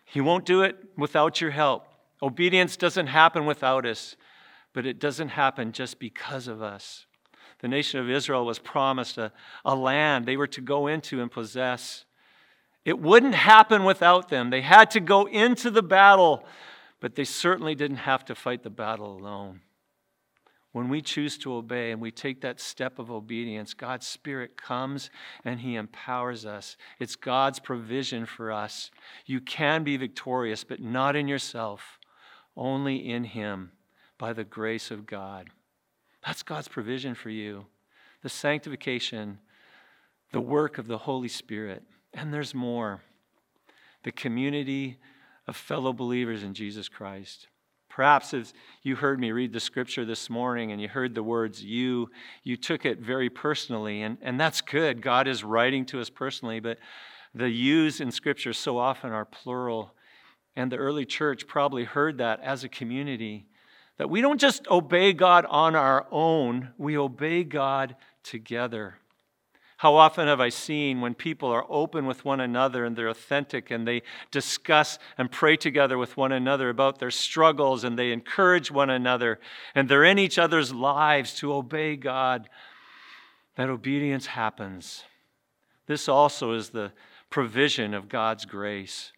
He 0.05 0.23
won't 0.23 0.47
do 0.47 0.63
it 0.63 0.77
without 0.97 1.41
your 1.41 1.51
help. 1.51 1.87
Obedience 2.23 2.77
doesn't 2.77 3.07
happen 3.09 3.47
without 3.47 3.87
us, 3.87 4.17
but 4.73 4.87
it 4.87 4.99
doesn't 4.99 5.31
happen 5.31 5.73
just 5.73 5.99
because 5.99 6.49
of 6.49 6.63
us. 6.63 7.07
The 7.61 7.69
nation 7.69 7.99
of 8.01 8.09
Israel 8.09 8.47
was 8.47 8.59
promised 8.59 9.19
a, 9.19 9.33
a 9.65 9.75
land 9.75 10.27
they 10.27 10.37
were 10.37 10.47
to 10.49 10.61
go 10.61 10.87
into 10.87 11.21
and 11.21 11.31
possess. 11.31 12.05
It 12.85 13.01
wouldn't 13.01 13.35
happen 13.35 13.85
without 13.85 14.29
them. 14.29 14.51
They 14.51 14.63
had 14.63 14.91
to 14.93 15.01
go 15.01 15.27
into 15.27 15.71
the 15.71 15.83
battle, 15.83 16.45
but 17.01 17.17
they 17.17 17.25
certainly 17.25 17.75
didn't 17.75 17.99
have 17.99 18.25
to 18.27 18.35
fight 18.35 18.63
the 18.63 18.71
battle 18.71 19.17
alone. 19.17 19.61
When 20.73 20.89
we 20.89 21.01
choose 21.01 21.39
to 21.39 21.55
obey 21.55 21.91
and 21.91 22.01
we 22.01 22.13
take 22.13 22.43
that 22.43 22.61
step 22.61 22.99
of 22.99 23.11
obedience, 23.11 23.75
God's 23.75 24.07
Spirit 24.07 24.57
comes 24.57 25.11
and 25.45 25.61
He 25.61 25.75
empowers 25.75 26.47
us. 26.47 26.77
It's 27.01 27.17
God's 27.17 27.59
provision 27.59 28.27
for 28.27 28.53
us. 28.53 28.91
You 29.27 29.41
can 29.41 29.83
be 29.83 29.97
victorious, 29.97 30.63
but 30.63 30.81
not 30.81 31.17
in 31.17 31.27
yourself, 31.27 31.99
only 32.57 32.97
in 32.97 33.25
Him 33.25 33.73
by 34.19 34.33
the 34.33 34.45
grace 34.45 34.91
of 34.91 35.07
God. 35.07 35.49
That's 36.27 36.43
God's 36.43 36.69
provision 36.69 37.15
for 37.15 37.31
you. 37.31 37.67
The 38.23 38.29
sanctification, 38.29 39.39
the 40.33 40.41
work 40.41 40.79
of 40.79 40.89
the 40.89 40.99
Holy 40.99 41.29
Spirit. 41.29 41.85
And 42.13 42.35
there's 42.35 42.55
more 42.55 43.01
the 44.05 44.13
community 44.13 44.99
of 45.47 45.57
fellow 45.57 45.93
believers 45.93 46.43
in 46.43 46.55
Jesus 46.55 46.89
Christ. 46.89 47.49
Perhaps 47.89 48.33
as 48.33 48.53
you 48.83 48.95
heard 48.97 49.19
me 49.19 49.33
read 49.33 49.53
the 49.53 49.61
scripture 49.61 50.05
this 50.05 50.31
morning 50.31 50.71
and 50.71 50.81
you 50.81 50.89
heard 50.89 51.15
the 51.15 51.23
words 51.23 51.65
you, 51.65 52.11
you 52.45 52.57
took 52.57 52.85
it 52.85 53.01
very 53.01 53.29
personally, 53.29 54.03
and, 54.03 54.19
and 54.23 54.39
that's 54.39 54.61
good. 54.61 55.03
God 55.03 55.27
is 55.27 55.43
writing 55.43 55.85
to 55.87 56.01
us 56.01 56.11
personally, 56.11 56.61
but 56.61 56.79
the 57.35 57.49
yous 57.49 58.01
in 58.01 58.13
scripture 58.13 58.53
so 58.53 58.79
often 58.79 59.11
are 59.11 59.25
plural. 59.25 59.95
And 60.55 60.71
the 60.71 60.77
early 60.77 61.05
church 61.07 61.47
probably 61.47 61.85
heard 61.85 62.19
that 62.19 62.41
as 62.41 62.63
a 62.63 62.69
community 62.69 63.47
that 63.99 64.09
we 64.09 64.21
don't 64.21 64.41
just 64.41 64.67
obey 64.69 65.13
God 65.13 65.45
on 65.49 65.75
our 65.75 66.07
own, 66.11 66.71
we 66.79 66.97
obey 66.97 67.45
God 67.45 67.97
together. 68.23 68.95
How 69.79 69.95
often 69.95 70.27
have 70.27 70.41
I 70.41 70.49
seen 70.49 71.01
when 71.01 71.15
people 71.15 71.51
are 71.51 71.65
open 71.69 72.07
with 72.07 72.25
one 72.25 72.41
another 72.41 72.85
and 72.85 72.97
they're 72.97 73.09
authentic 73.09 73.71
and 73.71 73.87
they 73.87 74.03
discuss 74.33 74.99
and 75.17 75.31
pray 75.31 75.57
together 75.57 75.97
with 75.99 76.17
one 76.17 76.33
another 76.33 76.69
about 76.69 76.99
their 76.99 77.13
struggles 77.13 77.85
and 77.85 77.97
they 77.97 78.11
encourage 78.11 78.73
one 78.73 78.91
another 78.91 79.39
and 79.77 79.89
they're 79.89 80.05
in 80.05 80.19
each 80.19 80.37
other's 80.37 80.75
lives 80.75 81.35
to 81.35 81.53
obey 81.53 81.95
God, 81.95 82.49
that 83.55 83.69
obedience 83.69 84.27
happens. 84.27 85.05
This 85.87 86.09
also 86.09 86.55
is 86.55 86.71
the 86.71 86.93
provision 87.31 87.95
of 87.95 88.09
God's 88.09 88.47
grace, 88.47 89.13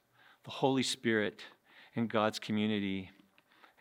the 0.45 0.51
Holy 0.51 0.83
Spirit 0.83 1.40
and 1.97 2.09
God's 2.09 2.38
community. 2.38 3.11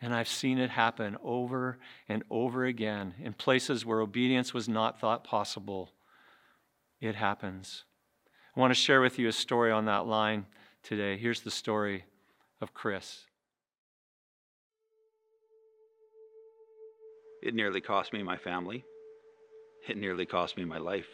And 0.02 0.14
I've 0.14 0.28
seen 0.28 0.58
it 0.58 0.70
happen 0.70 1.16
over 1.22 1.78
and 2.08 2.22
over 2.30 2.64
again 2.64 3.14
in 3.22 3.34
places 3.34 3.84
where 3.84 4.00
obedience 4.00 4.54
was 4.54 4.68
not 4.68 4.98
thought 4.98 5.24
possible 5.24 5.90
it 7.00 7.14
happens. 7.14 7.84
I 8.54 8.60
want 8.60 8.72
to 8.72 8.80
share 8.80 9.00
with 9.00 9.18
you 9.18 9.28
a 9.28 9.32
story 9.32 9.72
on 9.72 9.86
that 9.86 10.06
line 10.06 10.46
today. 10.82 11.16
Here's 11.16 11.40
the 11.40 11.50
story 11.50 12.04
of 12.60 12.74
Chris. 12.74 13.24
It 17.42 17.54
nearly 17.54 17.80
cost 17.80 18.12
me 18.12 18.22
my 18.22 18.36
family. 18.36 18.84
It 19.88 19.96
nearly 19.96 20.26
cost 20.26 20.58
me 20.58 20.64
my 20.66 20.76
life. 20.76 21.08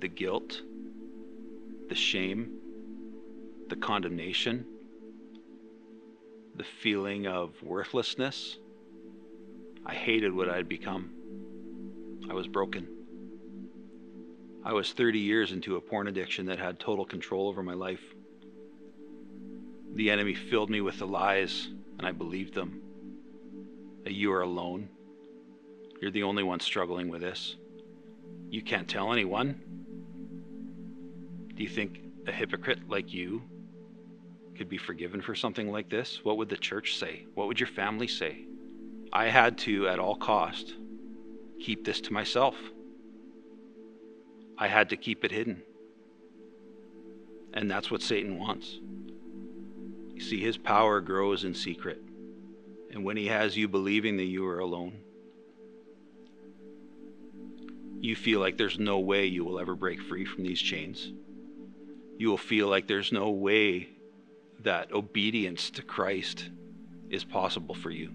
The 0.00 0.08
guilt, 0.08 0.62
the 1.88 1.94
shame, 1.94 2.58
the 3.68 3.76
condemnation, 3.76 4.64
the 6.54 6.64
feeling 6.64 7.26
of 7.26 7.50
worthlessness. 7.62 8.58
I 9.84 9.94
hated 9.94 10.34
what 10.34 10.48
I 10.48 10.56
had 10.56 10.68
become. 10.68 11.10
I 12.30 12.34
was 12.34 12.46
broken. 12.46 12.88
I 14.64 14.72
was 14.72 14.92
30 14.92 15.18
years 15.18 15.52
into 15.52 15.76
a 15.76 15.80
porn 15.80 16.08
addiction 16.08 16.46
that 16.46 16.58
had 16.58 16.78
total 16.78 17.04
control 17.04 17.48
over 17.48 17.62
my 17.62 17.74
life. 17.74 18.02
The 19.94 20.10
enemy 20.10 20.34
filled 20.34 20.70
me 20.70 20.80
with 20.80 20.98
the 20.98 21.06
lies, 21.06 21.68
and 21.98 22.06
I 22.06 22.12
believed 22.12 22.54
them. 22.54 22.80
That 24.04 24.14
you 24.14 24.32
are 24.32 24.40
alone. 24.40 24.88
You're 26.00 26.10
the 26.10 26.22
only 26.22 26.42
one 26.42 26.60
struggling 26.60 27.08
with 27.08 27.20
this. 27.20 27.56
You 28.50 28.62
can't 28.62 28.88
tell 28.88 29.12
anyone. 29.12 29.60
Do 31.54 31.62
you 31.62 31.68
think 31.68 32.00
a 32.26 32.32
hypocrite 32.32 32.88
like 32.88 33.12
you 33.12 33.42
could 34.56 34.68
be 34.68 34.78
forgiven 34.78 35.20
for 35.20 35.34
something 35.34 35.70
like 35.70 35.88
this? 35.88 36.20
What 36.22 36.36
would 36.38 36.48
the 36.48 36.56
church 36.56 36.96
say? 36.96 37.26
What 37.34 37.48
would 37.48 37.60
your 37.60 37.68
family 37.68 38.08
say? 38.08 38.46
I 39.12 39.26
had 39.28 39.58
to, 39.58 39.88
at 39.88 39.98
all 39.98 40.16
cost, 40.16 40.74
keep 41.60 41.84
this 41.84 42.00
to 42.02 42.12
myself. 42.12 42.56
I 44.58 44.68
had 44.68 44.90
to 44.90 44.96
keep 44.96 45.24
it 45.24 45.30
hidden. 45.30 45.62
And 47.52 47.70
that's 47.70 47.90
what 47.90 48.02
Satan 48.02 48.38
wants. 48.38 48.78
You 50.14 50.20
see, 50.20 50.40
his 50.40 50.56
power 50.56 51.00
grows 51.00 51.44
in 51.44 51.54
secret. 51.54 52.00
And 52.90 53.04
when 53.04 53.16
he 53.16 53.26
has 53.26 53.56
you 53.56 53.68
believing 53.68 54.16
that 54.18 54.24
you 54.24 54.46
are 54.46 54.60
alone, 54.60 55.00
you 58.00 58.14
feel 58.14 58.38
like 58.38 58.58
there's 58.58 58.78
no 58.78 58.98
way 58.98 59.26
you 59.26 59.44
will 59.44 59.58
ever 59.58 59.74
break 59.74 60.00
free 60.02 60.24
from 60.24 60.44
these 60.44 60.60
chains. 60.60 61.12
You 62.18 62.28
will 62.28 62.36
feel 62.36 62.68
like 62.68 62.86
there's 62.86 63.10
no 63.10 63.30
way 63.30 63.88
that 64.60 64.92
obedience 64.92 65.70
to 65.70 65.82
Christ 65.82 66.48
is 67.10 67.24
possible 67.24 67.74
for 67.74 67.90
you. 67.90 68.10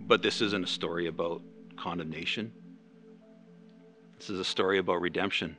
But 0.00 0.22
this 0.22 0.40
isn't 0.40 0.64
a 0.64 0.68
story 0.68 1.06
about 1.06 1.42
condemnation. 1.76 2.52
This 4.18 4.30
is 4.30 4.38
a 4.38 4.44
story 4.44 4.78
about 4.78 5.00
redemption. 5.00 5.56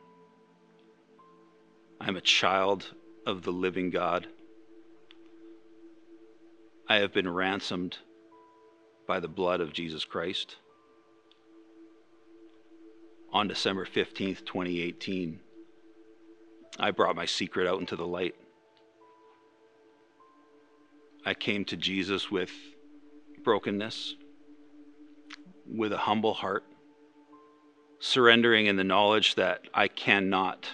I'm 1.99 2.15
a 2.15 2.21
child 2.21 2.93
of 3.25 3.43
the 3.43 3.51
living 3.51 3.89
God. 3.89 4.27
I 6.87 6.97
have 6.97 7.13
been 7.13 7.29
ransomed 7.29 7.97
by 9.07 9.19
the 9.19 9.27
blood 9.27 9.61
of 9.61 9.73
Jesus 9.73 10.03
Christ. 10.05 10.57
On 13.31 13.47
December 13.47 13.85
15th, 13.85 14.45
2018, 14.45 15.39
I 16.79 16.91
brought 16.91 17.15
my 17.15 17.25
secret 17.25 17.67
out 17.67 17.79
into 17.79 17.95
the 17.95 18.05
light. 18.05 18.35
I 21.25 21.33
came 21.33 21.63
to 21.65 21.77
Jesus 21.77 22.29
with 22.29 22.51
brokenness, 23.43 24.15
with 25.65 25.93
a 25.93 25.97
humble 25.97 26.33
heart, 26.33 26.63
surrendering 27.99 28.65
in 28.65 28.75
the 28.75 28.83
knowledge 28.83 29.35
that 29.35 29.61
I 29.73 29.87
cannot 29.87 30.67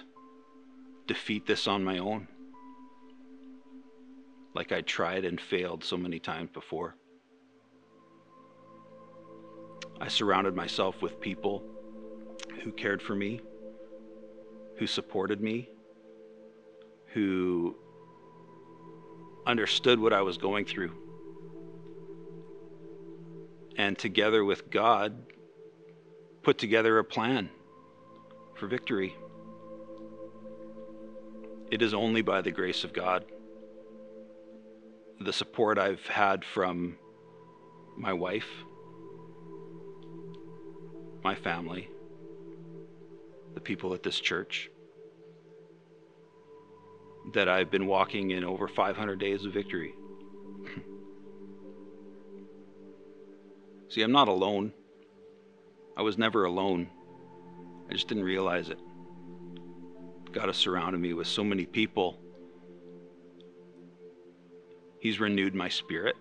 defeat 1.06 1.46
this 1.46 1.68
on 1.68 1.84
my 1.84 1.98
own, 1.98 2.26
like 4.54 4.72
I 4.72 4.80
tried 4.80 5.24
and 5.24 5.40
failed 5.40 5.84
so 5.84 5.96
many 5.96 6.18
times 6.18 6.50
before. 6.52 6.96
I 10.00 10.08
surrounded 10.08 10.56
myself 10.56 11.00
with 11.00 11.20
people 11.20 11.62
who 12.62 12.72
cared 12.72 13.00
for 13.00 13.14
me, 13.14 13.40
who 14.78 14.86
supported 14.86 15.40
me, 15.40 15.68
who 17.12 17.76
understood 19.46 19.98
what 20.00 20.12
I 20.12 20.22
was 20.22 20.38
going 20.38 20.64
through. 20.64 20.92
And 23.76 23.98
together 23.98 24.44
with 24.44 24.70
God, 24.70 25.14
put 26.42 26.58
together 26.58 26.98
a 26.98 27.04
plan 27.04 27.50
for 28.56 28.66
victory. 28.66 29.14
It 31.70 31.82
is 31.82 31.94
only 31.94 32.22
by 32.22 32.42
the 32.42 32.50
grace 32.50 32.84
of 32.84 32.92
God. 32.92 33.24
The 35.20 35.32
support 35.32 35.78
I've 35.78 36.06
had 36.06 36.44
from 36.44 36.98
my 37.96 38.12
wife, 38.12 38.48
my 41.22 41.34
family, 41.34 41.88
the 43.54 43.60
people 43.60 43.94
at 43.94 44.02
this 44.02 44.18
church, 44.18 44.70
that 47.32 47.48
I've 47.48 47.70
been 47.70 47.86
walking 47.86 48.30
in 48.30 48.44
over 48.44 48.68
500 48.68 49.18
days 49.18 49.44
of 49.44 49.52
victory. 49.52 49.94
See, 53.88 54.02
I'm 54.02 54.12
not 54.12 54.28
alone. 54.28 54.72
I 55.96 56.02
was 56.02 56.18
never 56.18 56.44
alone. 56.44 56.88
I 57.88 57.92
just 57.92 58.08
didn't 58.08 58.24
realize 58.24 58.68
it. 58.68 58.78
God 60.32 60.46
has 60.46 60.56
surrounded 60.56 60.98
me 60.98 61.12
with 61.12 61.26
so 61.26 61.42
many 61.42 61.66
people. 61.66 62.18
He's 65.00 65.18
renewed 65.18 65.54
my 65.54 65.68
spirit. 65.68 66.14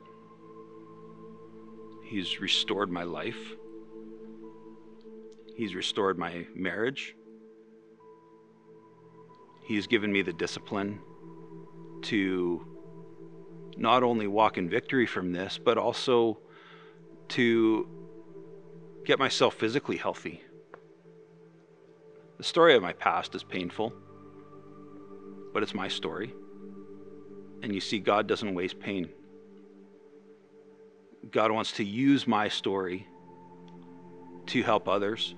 He's 2.06 2.40
restored 2.40 2.90
my 2.90 3.04
life. 3.04 3.38
He's 5.56 5.76
restored 5.76 6.18
my 6.18 6.48
marriage. 6.56 7.16
He's 9.70 9.86
given 9.86 10.12
me 10.12 10.24
the 10.24 10.34
discipline 10.34 10.98
to 12.02 12.66
not 13.78 14.02
only 14.02 14.26
walk 14.26 14.58
in 14.58 14.68
victory 14.68 15.06
from 15.06 15.32
this, 15.32 15.60
but 15.64 15.78
also 15.78 16.40
to 17.28 17.88
get 19.06 19.20
myself 19.20 19.54
physically 19.54 19.98
healthy. 19.98 20.42
The 22.40 22.44
story 22.44 22.74
of 22.74 22.82
my 22.82 22.94
past 22.94 23.36
is 23.36 23.44
painful, 23.44 23.94
but 25.54 25.62
it's 25.62 25.76
my 25.76 25.88
story. 25.88 26.34
And 27.62 27.72
you 27.72 27.80
see, 27.80 28.00
God 28.00 28.26
doesn't 28.26 28.56
waste 28.56 28.80
pain. 28.80 29.08
God 31.30 31.52
wants 31.52 31.74
to 31.74 31.84
use 31.84 32.26
my 32.26 32.48
story 32.48 33.06
to 34.48 34.64
help 34.64 34.88
others. 34.88 35.36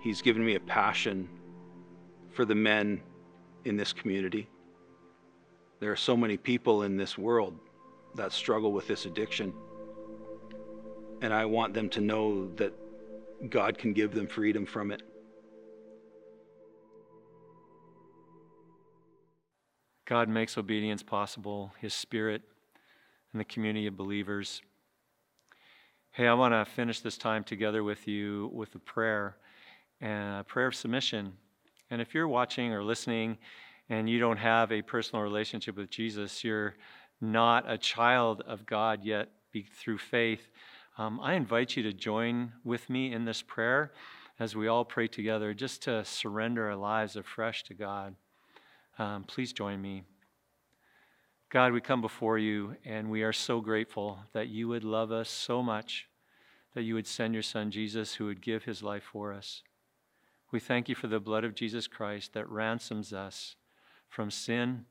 He's 0.00 0.22
given 0.22 0.42
me 0.42 0.54
a 0.54 0.60
passion 0.60 1.28
for 2.32 2.44
the 2.44 2.54
men 2.54 3.00
in 3.64 3.76
this 3.76 3.92
community. 3.92 4.48
There 5.80 5.90
are 5.90 5.96
so 5.96 6.16
many 6.16 6.36
people 6.36 6.82
in 6.82 6.96
this 6.96 7.16
world 7.16 7.58
that 8.14 8.32
struggle 8.32 8.72
with 8.72 8.86
this 8.86 9.06
addiction. 9.06 9.52
And 11.22 11.32
I 11.32 11.44
want 11.44 11.74
them 11.74 11.88
to 11.90 12.00
know 12.00 12.48
that 12.56 12.72
God 13.48 13.78
can 13.78 13.92
give 13.92 14.12
them 14.12 14.26
freedom 14.26 14.66
from 14.66 14.90
it. 14.90 15.02
God 20.06 20.28
makes 20.28 20.58
obedience 20.58 21.02
possible, 21.02 21.72
His 21.78 21.94
Spirit, 21.94 22.42
and 23.32 23.40
the 23.40 23.44
community 23.44 23.86
of 23.86 23.96
believers. 23.96 24.60
Hey, 26.10 26.26
I 26.26 26.34
want 26.34 26.52
to 26.52 26.64
finish 26.64 27.00
this 27.00 27.16
time 27.16 27.44
together 27.44 27.84
with 27.84 28.08
you 28.08 28.50
with 28.52 28.74
a 28.74 28.80
prayer 28.80 29.36
and 30.00 30.40
a 30.40 30.44
prayer 30.44 30.66
of 30.66 30.74
submission. 30.74 31.34
And 31.90 32.00
if 32.00 32.14
you're 32.14 32.28
watching 32.28 32.72
or 32.72 32.82
listening 32.82 33.38
and 33.88 34.08
you 34.08 34.18
don't 34.18 34.36
have 34.36 34.70
a 34.70 34.82
personal 34.82 35.22
relationship 35.22 35.76
with 35.76 35.90
Jesus, 35.90 36.44
you're 36.44 36.74
not 37.20 37.70
a 37.70 37.76
child 37.76 38.42
of 38.46 38.64
God 38.64 39.04
yet 39.04 39.28
through 39.76 39.98
faith, 39.98 40.48
um, 40.96 41.18
I 41.20 41.34
invite 41.34 41.76
you 41.76 41.82
to 41.84 41.92
join 41.92 42.52
with 42.64 42.90
me 42.90 43.12
in 43.12 43.24
this 43.24 43.42
prayer 43.42 43.92
as 44.38 44.54
we 44.54 44.68
all 44.68 44.84
pray 44.84 45.06
together, 45.06 45.52
just 45.54 45.82
to 45.82 46.04
surrender 46.04 46.68
our 46.68 46.76
lives 46.76 47.16
afresh 47.16 47.62
to 47.64 47.74
God. 47.74 48.14
Um, 48.98 49.24
please 49.24 49.52
join 49.52 49.80
me. 49.80 50.02
God, 51.50 51.72
we 51.72 51.80
come 51.80 52.00
before 52.00 52.38
you 52.38 52.76
and 52.84 53.10
we 53.10 53.22
are 53.22 53.32
so 53.32 53.60
grateful 53.60 54.18
that 54.32 54.48
you 54.48 54.68
would 54.68 54.84
love 54.84 55.10
us 55.10 55.28
so 55.28 55.62
much, 55.62 56.06
that 56.74 56.82
you 56.82 56.94
would 56.94 57.06
send 57.06 57.34
your 57.34 57.42
son 57.42 57.70
Jesus 57.70 58.14
who 58.14 58.26
would 58.26 58.40
give 58.40 58.64
his 58.64 58.82
life 58.82 59.04
for 59.10 59.32
us. 59.32 59.62
We 60.52 60.58
thank 60.58 60.88
you 60.88 60.96
for 60.96 61.06
the 61.06 61.20
blood 61.20 61.44
of 61.44 61.54
Jesus 61.54 61.86
Christ 61.86 62.32
that 62.32 62.48
ransoms 62.48 63.12
us 63.12 63.54
from 64.08 64.30
sin 64.30 64.86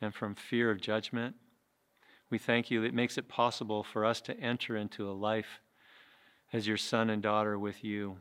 and 0.00 0.14
from 0.14 0.34
fear 0.34 0.70
of 0.70 0.80
judgment. 0.80 1.36
We 2.28 2.36
thank 2.36 2.70
you 2.70 2.82
that 2.82 2.88
it 2.88 2.94
makes 2.94 3.16
it 3.16 3.28
possible 3.28 3.82
for 3.82 4.04
us 4.04 4.20
to 4.22 4.38
enter 4.38 4.76
into 4.76 5.08
a 5.08 5.12
life 5.12 5.60
as 6.52 6.66
your 6.66 6.76
son 6.76 7.08
and 7.08 7.22
daughter 7.22 7.58
with 7.58 7.82
you. 7.82 8.18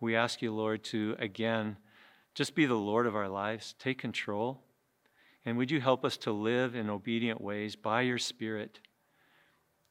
We 0.00 0.14
ask 0.14 0.40
you, 0.40 0.54
Lord, 0.54 0.84
to 0.84 1.16
again 1.18 1.76
just 2.34 2.54
be 2.54 2.64
the 2.64 2.74
Lord 2.74 3.06
of 3.06 3.16
our 3.16 3.28
lives, 3.28 3.74
take 3.78 3.98
control. 3.98 4.62
And 5.44 5.58
would 5.58 5.70
you 5.70 5.80
help 5.80 6.04
us 6.04 6.16
to 6.18 6.32
live 6.32 6.76
in 6.76 6.88
obedient 6.88 7.40
ways 7.40 7.74
by 7.74 8.02
your 8.02 8.18
Spirit 8.18 8.78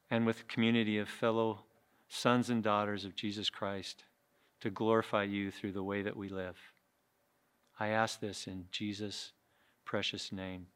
and 0.10 0.25
with 0.25 0.47
community 0.47 0.97
of 0.97 1.10
fellow 1.10 1.65
sons 2.08 2.49
and 2.49 2.63
daughters 2.63 3.04
of 3.04 3.15
Jesus 3.15 3.49
Christ 3.49 4.06
to 4.62 4.69
glorify 4.69 5.24
you 5.24 5.52
through 5.52 5.74
the 5.74 5.84
way 5.84 6.02
that 6.02 6.17
we 6.17 6.30
live? 6.30 6.58
I 7.80 7.89
ask 7.89 8.19
this 8.19 8.47
in 8.47 8.65
Jesus' 8.71 9.32
precious 9.86 10.32
name. 10.32 10.67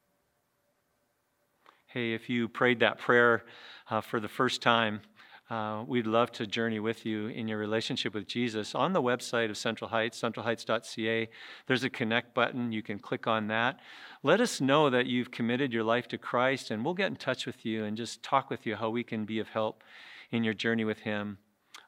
Hey, 1.87 2.13
if 2.13 2.29
you 2.29 2.47
prayed 2.47 2.79
that 2.81 2.97
prayer 2.97 3.43
uh, 3.89 4.01
for 4.01 4.19
the 4.19 4.27
first 4.27 4.61
time, 4.61 5.01
uh, 5.49 5.83
we'd 5.87 6.07
love 6.07 6.31
to 6.31 6.47
journey 6.47 6.79
with 6.79 7.05
you 7.05 7.27
in 7.27 7.47
your 7.47 7.59
relationship 7.59 8.15
with 8.15 8.27
Jesus. 8.27 8.73
On 8.73 8.93
the 8.93 9.01
website 9.01 9.51
of 9.51 9.57
Central 9.57 9.91
Heights, 9.91 10.19
centralheights.ca, 10.19 11.29
there's 11.67 11.83
a 11.83 11.89
connect 11.89 12.33
button. 12.33 12.71
You 12.71 12.81
can 12.81 12.97
click 12.97 13.27
on 13.27 13.47
that. 13.47 13.79
Let 14.23 14.41
us 14.41 14.59
know 14.59 14.89
that 14.89 15.05
you've 15.05 15.29
committed 15.29 15.71
your 15.71 15.83
life 15.83 16.07
to 16.07 16.17
Christ, 16.17 16.71
and 16.71 16.83
we'll 16.83 16.95
get 16.95 17.11
in 17.11 17.15
touch 17.15 17.45
with 17.45 17.63
you 17.63 17.83
and 17.83 17.95
just 17.95 18.23
talk 18.23 18.49
with 18.49 18.65
you 18.65 18.75
how 18.75 18.89
we 18.89 19.03
can 19.03 19.25
be 19.25 19.37
of 19.37 19.49
help 19.49 19.83
in 20.31 20.43
your 20.43 20.55
journey 20.55 20.83
with 20.83 20.99
Him. 21.01 21.37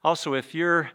Also, 0.03 0.35
if 0.35 0.53
you're 0.53 0.91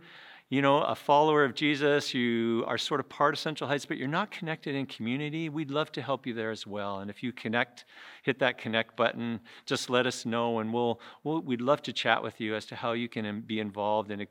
you 0.52 0.60
know, 0.60 0.82
a 0.82 0.94
follower 0.94 1.44
of 1.46 1.54
Jesus, 1.54 2.12
you 2.12 2.62
are 2.66 2.76
sort 2.76 3.00
of 3.00 3.08
part 3.08 3.32
of 3.32 3.40
Central 3.40 3.68
Heights, 3.70 3.86
but 3.86 3.96
you're 3.96 4.06
not 4.06 4.30
connected 4.30 4.74
in 4.74 4.84
community, 4.84 5.48
we'd 5.48 5.70
love 5.70 5.90
to 5.92 6.02
help 6.02 6.26
you 6.26 6.34
there 6.34 6.50
as 6.50 6.66
well. 6.66 6.98
And 6.98 7.08
if 7.08 7.22
you 7.22 7.32
connect, 7.32 7.86
hit 8.22 8.38
that 8.40 8.58
connect 8.58 8.94
button, 8.94 9.40
just 9.64 9.88
let 9.88 10.06
us 10.06 10.26
know, 10.26 10.58
and 10.58 10.70
we'll, 10.70 11.00
we'll 11.24 11.40
we'd 11.40 11.62
love 11.62 11.80
to 11.84 11.92
chat 11.94 12.22
with 12.22 12.38
you 12.38 12.54
as 12.54 12.66
to 12.66 12.76
how 12.76 12.92
you 12.92 13.08
can 13.08 13.40
be 13.40 13.60
involved 13.60 14.10
in 14.10 14.20
a, 14.20 14.26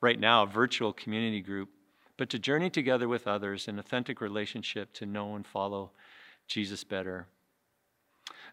right 0.00 0.18
now 0.18 0.44
a 0.44 0.46
virtual 0.46 0.94
community 0.94 1.42
group, 1.42 1.68
but 2.16 2.30
to 2.30 2.38
journey 2.38 2.70
together 2.70 3.06
with 3.06 3.26
others 3.26 3.68
in 3.68 3.78
authentic 3.78 4.22
relationship 4.22 4.94
to 4.94 5.04
know 5.04 5.34
and 5.34 5.46
follow 5.46 5.90
Jesus 6.48 6.84
better. 6.84 7.26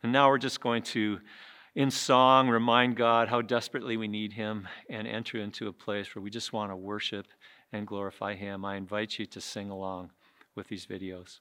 And 0.04 0.12
now 0.12 0.28
we're 0.28 0.40
just 0.40 0.60
going 0.60 0.84
to 0.84 1.22
in 1.76 1.90
song 1.90 2.50
remind 2.50 2.96
God 2.96 3.30
how 3.30 3.42
desperately 3.42 3.98
we 3.98 4.08
need 4.08 4.34
Him 4.34 4.68
and 4.90 5.08
enter 5.08 5.40
into 5.40 5.68
a 5.68 5.74
place 5.74 6.14
where 6.14 6.22
we 6.22 6.30
just 6.30 6.54
want 6.54 6.72
to 6.72 6.76
worship 6.76 7.28
and 7.72 7.88
glorify 7.88 8.36
Him, 8.36 8.64
I 8.64 8.76
invite 8.76 9.18
you 9.18 9.26
to 9.28 9.42
sing 9.42 9.70
along 9.70 10.12
with 10.56 10.68
these 10.68 10.86
videos. 10.86 11.40